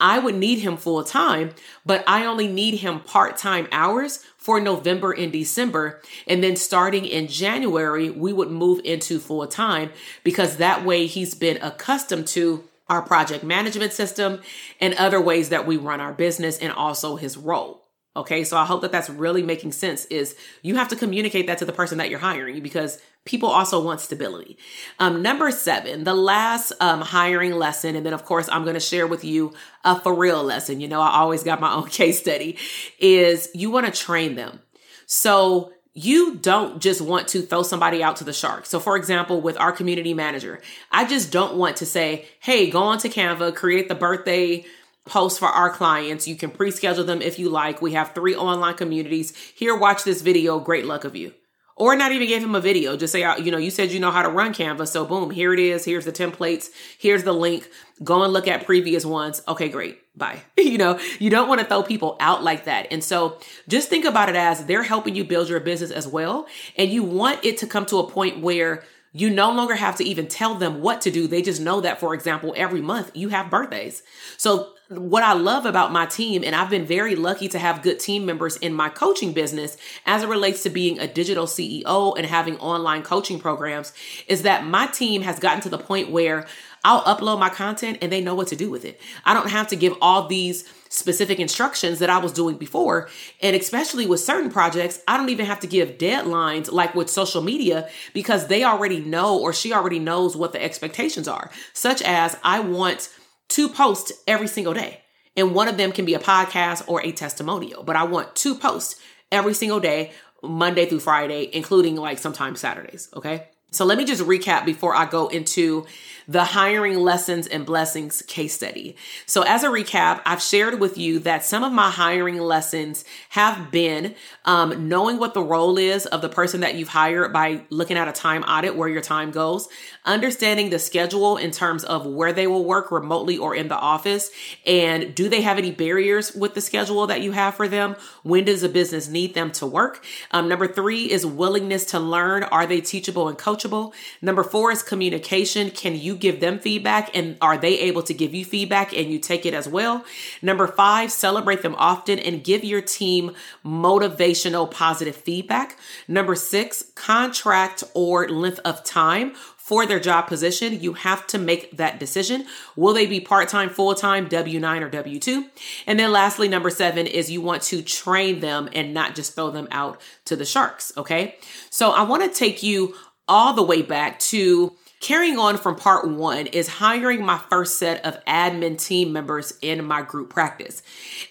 I 0.00 0.18
would 0.18 0.34
need 0.34 0.58
him 0.58 0.76
full 0.76 1.04
time, 1.04 1.50
but 1.86 2.02
I 2.08 2.24
only 2.24 2.48
need 2.48 2.78
him 2.78 3.00
part 3.00 3.36
time 3.36 3.68
hours 3.70 4.24
for 4.42 4.60
November 4.60 5.12
and 5.12 5.30
December. 5.30 6.02
And 6.26 6.42
then 6.42 6.56
starting 6.56 7.04
in 7.04 7.28
January, 7.28 8.10
we 8.10 8.32
would 8.32 8.50
move 8.50 8.80
into 8.84 9.20
full 9.20 9.46
time 9.46 9.90
because 10.24 10.56
that 10.56 10.84
way 10.84 11.06
he's 11.06 11.36
been 11.36 11.62
accustomed 11.62 12.26
to 12.28 12.64
our 12.88 13.02
project 13.02 13.44
management 13.44 13.92
system 13.92 14.40
and 14.80 14.94
other 14.94 15.20
ways 15.20 15.48
that 15.50 15.64
we 15.64 15.76
run 15.76 16.00
our 16.00 16.12
business 16.12 16.58
and 16.58 16.72
also 16.72 17.14
his 17.14 17.36
role. 17.36 17.81
Okay, 18.14 18.44
so 18.44 18.58
I 18.58 18.66
hope 18.66 18.82
that 18.82 18.92
that's 18.92 19.08
really 19.08 19.42
making 19.42 19.72
sense. 19.72 20.04
Is 20.06 20.36
you 20.60 20.74
have 20.76 20.88
to 20.88 20.96
communicate 20.96 21.46
that 21.46 21.58
to 21.58 21.64
the 21.64 21.72
person 21.72 21.96
that 21.98 22.10
you're 22.10 22.18
hiring 22.18 22.60
because 22.60 23.00
people 23.24 23.48
also 23.48 23.82
want 23.82 24.00
stability. 24.00 24.58
Um, 24.98 25.22
number 25.22 25.50
seven, 25.50 26.04
the 26.04 26.14
last 26.14 26.72
um, 26.80 27.00
hiring 27.00 27.52
lesson, 27.52 27.96
and 27.96 28.04
then 28.04 28.12
of 28.12 28.26
course 28.26 28.50
I'm 28.50 28.64
going 28.64 28.74
to 28.74 28.80
share 28.80 29.06
with 29.06 29.24
you 29.24 29.54
a 29.84 29.98
for 29.98 30.14
real 30.14 30.44
lesson. 30.44 30.80
You 30.80 30.88
know, 30.88 31.00
I 31.00 31.20
always 31.20 31.42
got 31.42 31.60
my 31.60 31.72
own 31.72 31.86
case 31.88 32.20
study. 32.20 32.58
Is 32.98 33.48
you 33.54 33.70
want 33.70 33.86
to 33.86 33.92
train 33.92 34.34
them. 34.34 34.60
So 35.06 35.72
you 35.94 36.36
don't 36.36 36.80
just 36.80 37.00
want 37.00 37.28
to 37.28 37.42
throw 37.42 37.62
somebody 37.62 38.02
out 38.02 38.16
to 38.16 38.24
the 38.24 38.32
shark. 38.32 38.66
So, 38.66 38.80
for 38.80 38.96
example, 38.96 39.40
with 39.40 39.58
our 39.58 39.72
community 39.72 40.14
manager, 40.14 40.60
I 40.90 41.04
just 41.04 41.30
don't 41.30 41.56
want 41.56 41.78
to 41.78 41.86
say, 41.86 42.26
hey, 42.40 42.70
go 42.70 42.82
on 42.82 42.98
to 42.98 43.08
Canva, 43.08 43.54
create 43.54 43.88
the 43.88 43.94
birthday 43.94 44.64
posts 45.04 45.38
for 45.38 45.48
our 45.48 45.70
clients. 45.70 46.28
You 46.28 46.36
can 46.36 46.50
pre 46.50 46.70
schedule 46.70 47.04
them 47.04 47.22
if 47.22 47.38
you 47.38 47.48
like. 47.48 47.82
We 47.82 47.92
have 47.92 48.14
three 48.14 48.34
online 48.34 48.74
communities. 48.74 49.34
Here, 49.54 49.76
watch 49.76 50.04
this 50.04 50.22
video. 50.22 50.58
Great 50.60 50.86
luck 50.86 51.04
of 51.04 51.16
you. 51.16 51.32
Or 51.74 51.96
not 51.96 52.12
even 52.12 52.28
give 52.28 52.42
him 52.42 52.54
a 52.54 52.60
video. 52.60 52.96
Just 52.96 53.12
say, 53.12 53.24
uh, 53.24 53.36
you 53.38 53.50
know, 53.50 53.58
you 53.58 53.70
said 53.70 53.90
you 53.90 53.98
know 53.98 54.10
how 54.10 54.22
to 54.22 54.28
run 54.28 54.52
Canva. 54.52 54.86
So, 54.86 55.06
boom, 55.06 55.30
here 55.30 55.54
it 55.54 55.58
is. 55.58 55.84
Here's 55.84 56.04
the 56.04 56.12
templates. 56.12 56.68
Here's 56.98 57.24
the 57.24 57.32
link. 57.32 57.68
Go 58.04 58.22
and 58.22 58.32
look 58.32 58.46
at 58.46 58.66
previous 58.66 59.06
ones. 59.06 59.42
Okay, 59.48 59.68
great. 59.68 59.98
Bye. 60.14 60.42
you 60.58 60.76
know, 60.76 61.00
you 61.18 61.30
don't 61.30 61.48
want 61.48 61.60
to 61.60 61.66
throw 61.66 61.82
people 61.82 62.16
out 62.20 62.44
like 62.44 62.66
that. 62.66 62.88
And 62.90 63.02
so 63.02 63.38
just 63.68 63.88
think 63.88 64.04
about 64.04 64.28
it 64.28 64.36
as 64.36 64.66
they're 64.66 64.82
helping 64.82 65.14
you 65.14 65.24
build 65.24 65.48
your 65.48 65.60
business 65.60 65.90
as 65.90 66.06
well. 66.06 66.46
And 66.76 66.90
you 66.90 67.02
want 67.02 67.44
it 67.44 67.56
to 67.58 67.66
come 67.66 67.86
to 67.86 67.98
a 67.98 68.08
point 68.08 68.40
where 68.40 68.84
you 69.14 69.30
no 69.30 69.50
longer 69.52 69.74
have 69.74 69.96
to 69.96 70.04
even 70.04 70.26
tell 70.26 70.54
them 70.54 70.80
what 70.80 71.00
to 71.02 71.10
do. 71.10 71.26
They 71.26 71.42
just 71.42 71.60
know 71.60 71.80
that, 71.80 72.00
for 72.00 72.14
example, 72.14 72.54
every 72.56 72.80
month 72.80 73.10
you 73.14 73.28
have 73.30 73.50
birthdays. 73.50 74.02
So 74.36 74.72
what 74.98 75.22
I 75.22 75.32
love 75.32 75.66
about 75.66 75.92
my 75.92 76.06
team, 76.06 76.42
and 76.44 76.54
I've 76.54 76.70
been 76.70 76.86
very 76.86 77.16
lucky 77.16 77.48
to 77.48 77.58
have 77.58 77.82
good 77.82 78.00
team 78.00 78.26
members 78.26 78.56
in 78.56 78.74
my 78.74 78.88
coaching 78.88 79.32
business 79.32 79.76
as 80.06 80.22
it 80.22 80.28
relates 80.28 80.62
to 80.64 80.70
being 80.70 80.98
a 80.98 81.06
digital 81.06 81.46
CEO 81.46 82.16
and 82.16 82.26
having 82.26 82.58
online 82.58 83.02
coaching 83.02 83.38
programs, 83.38 83.92
is 84.26 84.42
that 84.42 84.66
my 84.66 84.86
team 84.86 85.22
has 85.22 85.38
gotten 85.38 85.60
to 85.62 85.68
the 85.68 85.78
point 85.78 86.10
where 86.10 86.46
I'll 86.84 87.02
upload 87.02 87.38
my 87.38 87.48
content 87.48 87.98
and 88.02 88.10
they 88.10 88.20
know 88.20 88.34
what 88.34 88.48
to 88.48 88.56
do 88.56 88.70
with 88.70 88.84
it. 88.84 89.00
I 89.24 89.34
don't 89.34 89.50
have 89.50 89.68
to 89.68 89.76
give 89.76 89.94
all 90.00 90.26
these 90.26 90.68
specific 90.88 91.38
instructions 91.38 92.00
that 92.00 92.10
I 92.10 92.18
was 92.18 92.32
doing 92.32 92.56
before. 92.56 93.08
And 93.40 93.56
especially 93.56 94.04
with 94.04 94.20
certain 94.20 94.50
projects, 94.50 95.00
I 95.08 95.16
don't 95.16 95.30
even 95.30 95.46
have 95.46 95.60
to 95.60 95.66
give 95.66 95.96
deadlines 95.96 96.70
like 96.70 96.94
with 96.94 97.08
social 97.08 97.40
media 97.40 97.88
because 98.12 98.48
they 98.48 98.64
already 98.64 99.00
know 99.00 99.38
or 99.38 99.52
she 99.52 99.72
already 99.72 100.00
knows 100.00 100.36
what 100.36 100.52
the 100.52 100.62
expectations 100.62 101.28
are, 101.28 101.50
such 101.72 102.02
as 102.02 102.36
I 102.42 102.60
want 102.60 103.08
two 103.52 103.68
posts 103.68 104.12
every 104.26 104.48
single 104.48 104.74
day. 104.74 105.00
And 105.36 105.54
one 105.54 105.68
of 105.68 105.76
them 105.76 105.92
can 105.92 106.04
be 106.04 106.14
a 106.14 106.18
podcast 106.18 106.84
or 106.86 107.02
a 107.02 107.12
testimonial, 107.12 107.82
but 107.82 107.96
I 107.96 108.04
want 108.04 108.34
two 108.34 108.54
posts 108.54 109.00
every 109.30 109.54
single 109.54 109.80
day, 109.80 110.12
Monday 110.42 110.86
through 110.86 111.00
Friday, 111.00 111.48
including 111.52 111.96
like 111.96 112.18
sometimes 112.18 112.60
Saturdays. 112.60 113.08
Okay. 113.14 113.48
So 113.70 113.86
let 113.86 113.96
me 113.96 114.04
just 114.04 114.22
recap 114.22 114.66
before 114.66 114.94
I 114.94 115.06
go 115.06 115.28
into 115.28 115.86
the 116.28 116.44
hiring 116.44 116.98
lessons 116.98 117.46
and 117.46 117.66
blessings 117.66 118.22
case 118.22 118.54
study. 118.54 118.96
So, 119.26 119.42
as 119.42 119.62
a 119.62 119.68
recap, 119.68 120.20
I've 120.24 120.42
shared 120.42 120.80
with 120.80 120.98
you 120.98 121.18
that 121.20 121.44
some 121.44 121.64
of 121.64 121.72
my 121.72 121.90
hiring 121.90 122.38
lessons 122.38 123.04
have 123.30 123.70
been 123.70 124.14
um, 124.44 124.88
knowing 124.88 125.18
what 125.18 125.34
the 125.34 125.42
role 125.42 125.78
is 125.78 126.06
of 126.06 126.22
the 126.22 126.28
person 126.28 126.60
that 126.60 126.74
you've 126.74 126.88
hired 126.88 127.32
by 127.32 127.62
looking 127.70 127.96
at 127.96 128.08
a 128.08 128.12
time 128.12 128.42
audit 128.44 128.76
where 128.76 128.88
your 128.88 129.00
time 129.00 129.30
goes, 129.30 129.68
understanding 130.04 130.70
the 130.70 130.78
schedule 130.78 131.36
in 131.36 131.50
terms 131.50 131.84
of 131.84 132.06
where 132.06 132.32
they 132.32 132.46
will 132.46 132.64
work 132.64 132.90
remotely 132.90 133.38
or 133.38 133.54
in 133.54 133.68
the 133.68 133.76
office, 133.76 134.30
and 134.66 135.14
do 135.14 135.28
they 135.28 135.42
have 135.42 135.58
any 135.58 135.70
barriers 135.70 136.34
with 136.34 136.54
the 136.54 136.60
schedule 136.60 137.06
that 137.06 137.22
you 137.22 137.32
have 137.32 137.54
for 137.54 137.68
them? 137.68 137.96
When 138.22 138.44
does 138.44 138.62
a 138.62 138.68
business 138.68 139.08
need 139.08 139.34
them 139.34 139.50
to 139.52 139.66
work? 139.66 140.04
Um, 140.30 140.48
number 140.48 140.66
three 140.66 141.10
is 141.10 141.24
willingness 141.24 141.84
to 141.86 142.00
learn. 142.00 142.44
Are 142.44 142.66
they 142.66 142.80
teachable 142.80 143.28
and 143.28 143.38
coachable? 143.38 143.92
Number 144.20 144.42
four 144.42 144.70
is 144.70 144.82
communication. 144.82 145.70
Can 145.70 145.96
you 145.96 146.11
you 146.12 146.18
give 146.18 146.40
them 146.40 146.58
feedback 146.58 147.16
and 147.16 147.36
are 147.40 147.56
they 147.56 147.78
able 147.80 148.02
to 148.02 148.14
give 148.14 148.34
you 148.34 148.44
feedback 148.44 148.92
and 148.92 149.10
you 149.10 149.18
take 149.18 149.46
it 149.46 149.54
as 149.54 149.66
well? 149.66 150.04
Number 150.42 150.66
five, 150.66 151.10
celebrate 151.10 151.62
them 151.62 151.74
often 151.78 152.18
and 152.18 152.44
give 152.44 152.64
your 152.64 152.82
team 152.82 153.34
motivational 153.64 154.70
positive 154.70 155.16
feedback. 155.16 155.78
Number 156.06 156.34
six, 156.34 156.84
contract 156.94 157.82
or 157.94 158.28
length 158.28 158.60
of 158.64 158.84
time 158.84 159.32
for 159.56 159.86
their 159.86 160.00
job 160.00 160.26
position, 160.26 160.80
you 160.80 160.92
have 160.94 161.26
to 161.28 161.38
make 161.38 161.76
that 161.76 162.00
decision. 162.00 162.46
Will 162.76 162.92
they 162.92 163.06
be 163.06 163.20
part 163.20 163.48
time, 163.48 163.70
full 163.70 163.94
time, 163.94 164.28
W 164.28 164.60
9 164.60 164.82
or 164.82 164.88
W 164.90 165.18
2? 165.18 165.46
And 165.86 165.98
then 165.98 166.12
lastly, 166.12 166.48
number 166.48 166.68
seven 166.68 167.06
is 167.06 167.30
you 167.30 167.40
want 167.40 167.62
to 167.62 167.80
train 167.80 168.40
them 168.40 168.68
and 168.74 168.92
not 168.92 169.14
just 169.14 169.34
throw 169.34 169.50
them 169.50 169.68
out 169.70 170.00
to 170.26 170.36
the 170.36 170.44
sharks. 170.44 170.92
Okay. 170.96 171.36
So 171.70 171.90
I 171.90 172.02
want 172.02 172.24
to 172.24 172.38
take 172.38 172.62
you 172.62 172.94
all 173.28 173.54
the 173.54 173.62
way 173.62 173.82
back 173.82 174.18
to 174.18 174.76
carrying 175.02 175.36
on 175.36 175.58
from 175.58 175.76
part 175.76 176.08
one 176.08 176.46
is 176.46 176.68
hiring 176.68 177.26
my 177.26 177.36
first 177.50 177.78
set 177.78 178.02
of 178.06 178.24
admin 178.24 178.82
team 178.82 179.12
members 179.12 179.52
in 179.60 179.84
my 179.84 180.00
group 180.00 180.30
practice. 180.30 180.82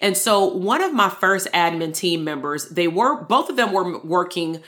And 0.02 0.16
so 0.16 0.46
one 0.46 0.84
of 0.84 0.94
my 0.94 1.10
first 1.10 1.48
admin 1.54 1.96
team 1.96 2.24
members, 2.24 2.70
they 2.70 2.88
were, 2.88 3.24
both 3.24 3.50
of 3.50 3.56
them 3.56 3.72
were 3.72 4.00
working 4.04 4.62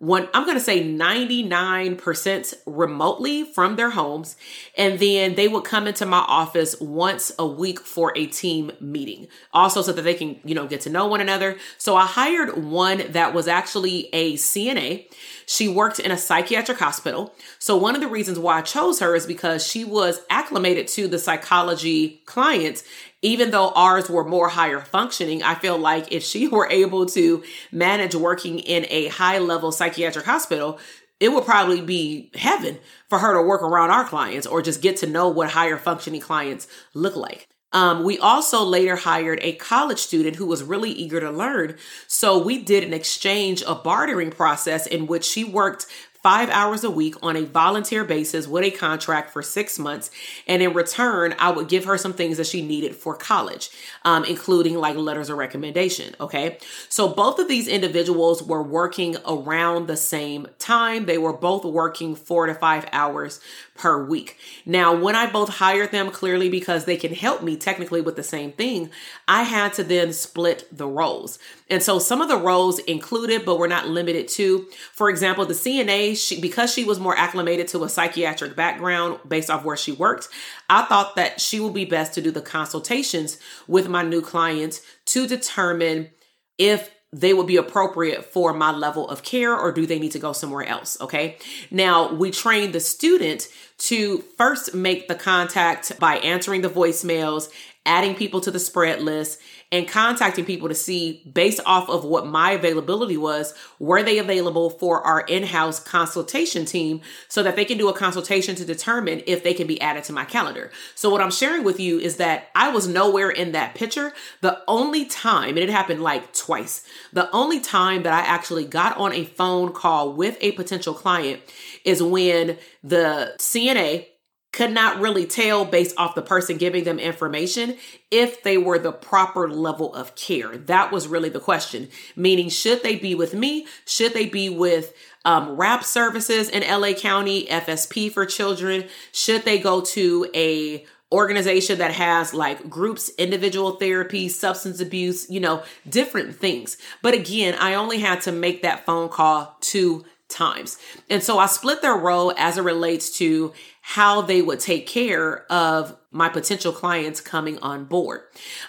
one 0.00 0.28
i'm 0.32 0.44
going 0.44 0.56
to 0.56 0.62
say 0.62 0.82
99% 0.82 2.54
remotely 2.66 3.44
from 3.44 3.76
their 3.76 3.90
homes. 3.90 4.36
And 4.76 4.98
then 4.98 5.34
they 5.34 5.48
would 5.48 5.64
come 5.64 5.88
into 5.88 6.06
my 6.06 6.18
office 6.18 6.80
once 6.80 7.32
a 7.38 7.46
week 7.46 7.80
for 7.80 8.12
a 8.16 8.26
team 8.26 8.70
meeting 8.80 9.26
also 9.52 9.82
so 9.82 9.92
that 9.92 10.02
they 10.02 10.14
can 10.14 10.38
you 10.44 10.54
know 10.54 10.68
get 10.68 10.82
to 10.82 10.90
know 10.90 11.08
one 11.08 11.20
another. 11.20 11.56
So 11.78 11.96
i 11.96 12.06
hired 12.06 12.62
one 12.64 13.10
that 13.10 13.34
was 13.34 13.48
actually 13.48 14.08
a 14.12 14.34
cna 14.34 15.04
she 15.48 15.66
worked 15.66 15.98
in 15.98 16.10
a 16.10 16.18
psychiatric 16.18 16.78
hospital 16.78 17.34
so 17.58 17.76
one 17.76 17.94
of 17.94 18.00
the 18.00 18.08
reasons 18.08 18.38
why 18.38 18.58
i 18.58 18.62
chose 18.62 19.00
her 19.00 19.14
is 19.14 19.26
because 19.26 19.66
she 19.66 19.84
was 19.84 20.20
acclimated 20.30 20.86
to 20.86 21.08
the 21.08 21.18
psychology 21.18 22.22
clients 22.26 22.84
even 23.22 23.50
though 23.50 23.70
ours 23.70 24.08
were 24.08 24.24
more 24.24 24.48
higher 24.48 24.80
functioning, 24.80 25.42
I 25.42 25.54
feel 25.56 25.76
like 25.76 26.12
if 26.12 26.22
she 26.22 26.46
were 26.48 26.68
able 26.70 27.06
to 27.06 27.42
manage 27.72 28.14
working 28.14 28.58
in 28.60 28.86
a 28.88 29.08
high 29.08 29.38
level 29.38 29.72
psychiatric 29.72 30.24
hospital, 30.24 30.78
it 31.20 31.32
would 31.32 31.44
probably 31.44 31.80
be 31.80 32.30
heaven 32.34 32.78
for 33.08 33.18
her 33.18 33.34
to 33.34 33.42
work 33.42 33.62
around 33.62 33.90
our 33.90 34.04
clients 34.04 34.46
or 34.46 34.62
just 34.62 34.82
get 34.82 34.98
to 34.98 35.06
know 35.06 35.28
what 35.28 35.50
higher 35.50 35.76
functioning 35.76 36.20
clients 36.20 36.68
look 36.94 37.16
like. 37.16 37.48
Um, 37.72 38.02
we 38.02 38.18
also 38.18 38.64
later 38.64 38.96
hired 38.96 39.40
a 39.42 39.52
college 39.56 39.98
student 39.98 40.36
who 40.36 40.46
was 40.46 40.62
really 40.62 40.90
eager 40.90 41.20
to 41.20 41.30
learn. 41.30 41.76
So 42.06 42.38
we 42.38 42.62
did 42.62 42.82
an 42.82 42.94
exchange, 42.94 43.62
a 43.66 43.74
bartering 43.74 44.30
process 44.30 44.86
in 44.86 45.06
which 45.06 45.24
she 45.24 45.44
worked 45.44 45.86
five 46.28 46.50
hours 46.50 46.84
a 46.84 46.90
week 46.90 47.14
on 47.22 47.36
a 47.36 47.46
volunteer 47.46 48.04
basis 48.04 48.46
with 48.46 48.62
a 48.62 48.70
contract 48.70 49.30
for 49.30 49.40
six 49.40 49.78
months. 49.78 50.10
And 50.46 50.62
in 50.62 50.74
return, 50.74 51.34
I 51.38 51.50
would 51.50 51.68
give 51.68 51.86
her 51.86 51.96
some 51.96 52.12
things 52.12 52.36
that 52.36 52.46
she 52.46 52.60
needed 52.60 52.94
for 52.94 53.14
college, 53.14 53.70
um, 54.04 54.26
including 54.26 54.76
like 54.76 54.94
letters 54.94 55.30
of 55.30 55.38
recommendation. 55.38 56.14
Okay. 56.20 56.58
So 56.90 57.08
both 57.08 57.38
of 57.38 57.48
these 57.48 57.66
individuals 57.66 58.42
were 58.42 58.62
working 58.62 59.16
around 59.26 59.86
the 59.86 59.96
same 59.96 60.48
time. 60.58 61.06
They 61.06 61.16
were 61.16 61.32
both 61.32 61.64
working 61.64 62.14
four 62.14 62.44
to 62.44 62.54
five 62.54 62.84
hours 62.92 63.40
per 63.74 64.04
week. 64.04 64.36
Now, 64.66 64.94
when 64.94 65.14
I 65.14 65.30
both 65.30 65.48
hired 65.48 65.92
them 65.92 66.10
clearly 66.10 66.50
because 66.50 66.84
they 66.84 66.98
can 66.98 67.14
help 67.14 67.42
me 67.42 67.56
technically 67.56 68.02
with 68.02 68.16
the 68.16 68.22
same 68.22 68.52
thing, 68.52 68.90
I 69.26 69.44
had 69.44 69.72
to 69.74 69.82
then 69.84 70.12
split 70.12 70.68
the 70.70 70.88
roles. 70.88 71.38
And 71.70 71.82
so 71.82 71.98
some 71.98 72.20
of 72.20 72.28
the 72.28 72.36
roles 72.38 72.78
included, 72.80 73.44
but 73.44 73.58
were 73.58 73.68
not 73.68 73.88
limited 73.88 74.28
to, 74.28 74.66
for 74.92 75.10
example, 75.10 75.44
the 75.44 75.54
CNA, 75.54 76.16
she, 76.16 76.40
because 76.40 76.72
she 76.72 76.84
was 76.84 76.98
more 76.98 77.16
acclimated 77.16 77.68
to 77.68 77.84
a 77.84 77.88
psychiatric 77.88 78.56
background 78.56 79.18
based 79.28 79.50
off 79.50 79.64
where 79.64 79.76
she 79.76 79.92
worked, 79.92 80.28
I 80.70 80.82
thought 80.82 81.16
that 81.16 81.40
she 81.40 81.60
would 81.60 81.74
be 81.74 81.84
best 81.84 82.14
to 82.14 82.22
do 82.22 82.30
the 82.30 82.40
consultations 82.40 83.38
with 83.66 83.88
my 83.88 84.02
new 84.02 84.22
clients 84.22 84.80
to 85.06 85.26
determine 85.26 86.10
if 86.56 86.90
they 87.12 87.32
would 87.32 87.46
be 87.46 87.56
appropriate 87.56 88.24
for 88.24 88.52
my 88.52 88.70
level 88.70 89.08
of 89.08 89.22
care 89.22 89.56
or 89.56 89.72
do 89.72 89.86
they 89.86 89.98
need 89.98 90.12
to 90.12 90.18
go 90.18 90.32
somewhere 90.32 90.66
else? 90.66 91.00
Okay. 91.00 91.38
Now 91.70 92.12
we 92.12 92.30
train 92.30 92.72
the 92.72 92.80
student 92.80 93.48
to 93.78 94.18
first 94.36 94.74
make 94.74 95.08
the 95.08 95.14
contact 95.14 95.98
by 95.98 96.16
answering 96.16 96.60
the 96.60 96.68
voicemails, 96.68 97.48
adding 97.86 98.14
people 98.14 98.40
to 98.42 98.50
the 98.50 98.58
spread 98.58 99.00
list, 99.00 99.38
and 99.70 99.86
contacting 99.86 100.44
people 100.44 100.68
to 100.68 100.74
see 100.74 101.22
based 101.30 101.60
off 101.66 101.90
of 101.90 102.04
what 102.04 102.26
my 102.26 102.52
availability 102.52 103.16
was, 103.16 103.52
were 103.78 104.02
they 104.02 104.18
available 104.18 104.70
for 104.70 105.02
our 105.02 105.20
in-house 105.20 105.78
consultation 105.78 106.64
team 106.64 107.00
so 107.28 107.42
that 107.42 107.54
they 107.54 107.64
can 107.64 107.76
do 107.76 107.88
a 107.88 107.92
consultation 107.92 108.54
to 108.54 108.64
determine 108.64 109.22
if 109.26 109.44
they 109.44 109.52
can 109.52 109.66
be 109.66 109.80
added 109.80 110.04
to 110.04 110.12
my 110.12 110.24
calendar. 110.24 110.70
So 110.94 111.10
what 111.10 111.20
I'm 111.20 111.30
sharing 111.30 111.64
with 111.64 111.78
you 111.78 111.98
is 111.98 112.16
that 112.16 112.48
I 112.54 112.70
was 112.70 112.88
nowhere 112.88 113.30
in 113.30 113.52
that 113.52 113.74
picture. 113.74 114.12
The 114.40 114.62
only 114.66 115.04
time, 115.04 115.50
and 115.50 115.58
it 115.58 115.70
happened 115.70 116.02
like 116.02 116.32
twice, 116.32 116.84
the 117.12 117.30
only 117.32 117.60
time 117.60 118.04
that 118.04 118.14
I 118.14 118.20
actually 118.20 118.64
got 118.64 118.96
on 118.96 119.12
a 119.12 119.24
phone 119.24 119.72
call 119.72 120.14
with 120.14 120.38
a 120.40 120.52
potential 120.52 120.94
client 120.94 121.42
is 121.84 122.02
when 122.02 122.56
the 122.82 123.34
CNA 123.38 124.06
could 124.52 124.72
not 124.72 125.00
really 125.00 125.26
tell 125.26 125.64
based 125.64 125.94
off 125.98 126.14
the 126.14 126.22
person 126.22 126.56
giving 126.56 126.84
them 126.84 126.98
information 126.98 127.76
if 128.10 128.42
they 128.42 128.56
were 128.56 128.78
the 128.78 128.92
proper 128.92 129.48
level 129.48 129.94
of 129.94 130.14
care. 130.14 130.56
That 130.56 130.90
was 130.90 131.06
really 131.06 131.28
the 131.28 131.40
question. 131.40 131.88
Meaning, 132.16 132.48
should 132.48 132.82
they 132.82 132.96
be 132.96 133.14
with 133.14 133.34
me? 133.34 133.66
Should 133.86 134.14
they 134.14 134.26
be 134.26 134.48
with 134.48 134.94
um, 135.24 135.50
RAP 135.56 135.84
services 135.84 136.48
in 136.48 136.62
LA 136.62 136.94
County, 136.94 137.46
FSP 137.46 138.10
for 138.10 138.24
children? 138.24 138.84
Should 139.12 139.44
they 139.44 139.58
go 139.58 139.82
to 139.82 140.30
a 140.34 140.86
organization 141.10 141.78
that 141.78 141.92
has 141.92 142.34
like 142.34 142.68
groups, 142.68 143.10
individual 143.18 143.72
therapy, 143.72 144.28
substance 144.28 144.80
abuse, 144.80 145.28
you 145.30 145.40
know, 145.40 145.62
different 145.88 146.36
things. 146.36 146.76
But 147.02 147.14
again, 147.14 147.54
I 147.58 147.74
only 147.74 147.98
had 147.98 148.20
to 148.22 148.32
make 148.32 148.62
that 148.62 148.84
phone 148.84 149.08
call 149.08 149.56
two 149.60 150.04
times. 150.28 150.78
And 151.08 151.22
so 151.22 151.38
I 151.38 151.46
split 151.46 151.80
their 151.80 151.96
role 151.96 152.34
as 152.36 152.58
it 152.58 152.62
relates 152.62 153.16
to 153.18 153.52
how 153.92 154.20
they 154.20 154.42
would 154.42 154.60
take 154.60 154.86
care 154.86 155.50
of 155.50 155.96
my 156.10 156.28
potential 156.28 156.72
clients 156.74 157.22
coming 157.22 157.58
on 157.60 157.86
board. 157.86 158.20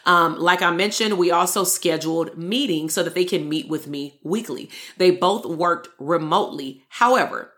Um, 0.06 0.40
like 0.40 0.62
I 0.62 0.72
mentioned, 0.72 1.18
we 1.18 1.30
also 1.30 1.66
scheduled 1.66 2.38
meetings 2.38 2.94
so 2.94 3.04
that 3.04 3.16
they 3.16 3.26
can 3.26 3.50
meet 3.50 3.68
with 3.68 3.86
me 3.86 4.18
weekly. 4.24 4.70
They 4.96 5.12
both 5.12 5.46
worked 5.46 5.90
remotely. 6.00 6.86
However, 6.88 7.52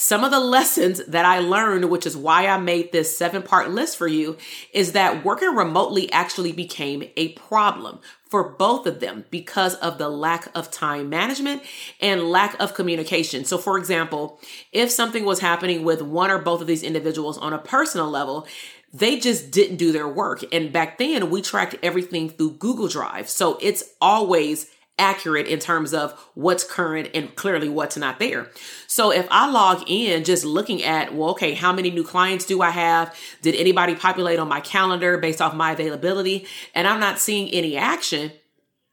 some 0.00 0.24
of 0.24 0.30
the 0.30 0.40
lessons 0.40 1.04
that 1.08 1.26
I 1.26 1.40
learned, 1.40 1.90
which 1.90 2.06
is 2.06 2.16
why 2.16 2.46
I 2.46 2.56
made 2.56 2.90
this 2.90 3.14
seven 3.14 3.42
part 3.42 3.70
list 3.70 3.98
for 3.98 4.08
you, 4.08 4.38
is 4.72 4.92
that 4.92 5.26
working 5.26 5.54
remotely 5.54 6.10
actually 6.10 6.52
became 6.52 7.04
a 7.18 7.32
problem 7.32 7.98
for 8.30 8.48
both 8.48 8.86
of 8.86 9.00
them 9.00 9.26
because 9.28 9.74
of 9.74 9.98
the 9.98 10.08
lack 10.08 10.48
of 10.56 10.70
time 10.70 11.10
management 11.10 11.62
and 12.00 12.30
lack 12.30 12.58
of 12.58 12.72
communication. 12.72 13.44
So, 13.44 13.58
for 13.58 13.76
example, 13.76 14.40
if 14.72 14.90
something 14.90 15.26
was 15.26 15.40
happening 15.40 15.84
with 15.84 16.00
one 16.00 16.30
or 16.30 16.38
both 16.38 16.62
of 16.62 16.66
these 16.66 16.82
individuals 16.82 17.36
on 17.36 17.52
a 17.52 17.58
personal 17.58 18.08
level, 18.08 18.46
they 18.94 19.20
just 19.20 19.50
didn't 19.50 19.76
do 19.76 19.92
their 19.92 20.08
work. 20.08 20.42
And 20.50 20.72
back 20.72 20.96
then, 20.96 21.28
we 21.28 21.42
tracked 21.42 21.76
everything 21.82 22.30
through 22.30 22.52
Google 22.52 22.88
Drive. 22.88 23.28
So, 23.28 23.58
it's 23.60 23.84
always 24.00 24.66
accurate 25.00 25.46
in 25.48 25.58
terms 25.58 25.92
of 25.92 26.12
what's 26.34 26.62
current 26.62 27.10
and 27.14 27.34
clearly 27.34 27.68
what's 27.68 27.96
not 27.96 28.20
there. 28.20 28.48
So 28.86 29.10
if 29.10 29.26
I 29.30 29.50
log 29.50 29.82
in 29.88 30.22
just 30.22 30.44
looking 30.44 30.84
at, 30.84 31.14
well, 31.14 31.30
okay, 31.30 31.54
how 31.54 31.72
many 31.72 31.90
new 31.90 32.04
clients 32.04 32.44
do 32.44 32.62
I 32.62 32.70
have? 32.70 33.16
Did 33.42 33.56
anybody 33.56 33.96
populate 33.96 34.38
on 34.38 34.48
my 34.48 34.60
calendar 34.60 35.18
based 35.18 35.40
off 35.40 35.54
my 35.54 35.72
availability? 35.72 36.46
And 36.74 36.86
I'm 36.86 37.00
not 37.00 37.18
seeing 37.18 37.48
any 37.48 37.76
action 37.76 38.30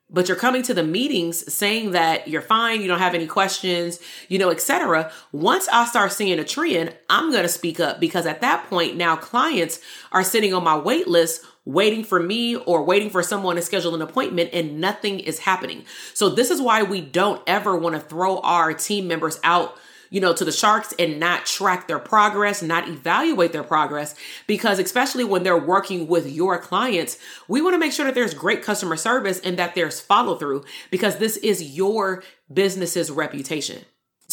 but 0.09 0.27
you're 0.27 0.37
coming 0.37 0.63
to 0.63 0.73
the 0.73 0.83
meetings 0.83 1.51
saying 1.53 1.91
that 1.91 2.27
you're 2.27 2.41
fine, 2.41 2.81
you 2.81 2.87
don't 2.87 2.99
have 2.99 3.13
any 3.13 3.27
questions, 3.27 3.99
you 4.29 4.39
know, 4.39 4.49
etc. 4.49 5.11
Once 5.31 5.67
I 5.67 5.85
start 5.85 6.13
seeing 6.13 6.39
a 6.39 6.45
trend, 6.45 6.95
I'm 7.09 7.31
going 7.31 7.43
to 7.43 7.49
speak 7.49 7.79
up 7.79 7.99
because 7.99 8.25
at 8.25 8.41
that 8.41 8.69
point 8.69 8.95
now 8.95 9.17
clients 9.17 9.79
are 10.11 10.23
sitting 10.23 10.53
on 10.53 10.63
my 10.63 10.77
wait 10.77 11.07
list 11.07 11.43
waiting 11.67 12.01
for 12.01 12.19
me 12.19 12.55
or 12.55 12.81
waiting 12.83 13.09
for 13.09 13.21
someone 13.21 13.57
to 13.57 13.61
schedule 13.61 13.93
an 13.93 14.01
appointment 14.01 14.49
and 14.53 14.79
nothing 14.79 15.19
is 15.19 15.39
happening. 15.39 15.83
So 16.13 16.29
this 16.29 16.49
is 16.49 16.61
why 16.61 16.81
we 16.83 17.01
don't 17.01 17.41
ever 17.45 17.75
want 17.75 17.95
to 17.95 18.01
throw 18.01 18.39
our 18.39 18.73
team 18.73 19.07
members 19.07 19.37
out 19.43 19.77
you 20.09 20.21
know, 20.21 20.31
to 20.31 20.45
the 20.45 20.53
sharks 20.53 20.93
and 20.97 21.19
not 21.19 21.45
track 21.45 21.89
their 21.89 21.99
progress, 21.99 22.61
not 22.61 22.87
evaluate 22.87 23.51
their 23.51 23.61
progress. 23.61 24.15
Because 24.47 24.79
especially 24.79 25.25
when 25.25 25.43
they're 25.43 25.57
working 25.57 26.07
with 26.07 26.31
your 26.31 26.57
clients, 26.57 27.17
we 27.49 27.61
want 27.61 27.73
to 27.73 27.77
make 27.77 27.91
sure 27.91 28.05
that 28.05 28.15
there's 28.15 28.33
great 28.33 28.63
customer 28.63 28.95
service 28.95 29.41
and 29.41 29.59
that 29.59 29.75
there's 29.75 29.99
follow 29.99 30.37
through 30.37 30.63
because 30.91 31.17
this 31.17 31.35
is 31.35 31.75
your 31.75 32.23
business's 32.49 33.11
reputation. 33.11 33.83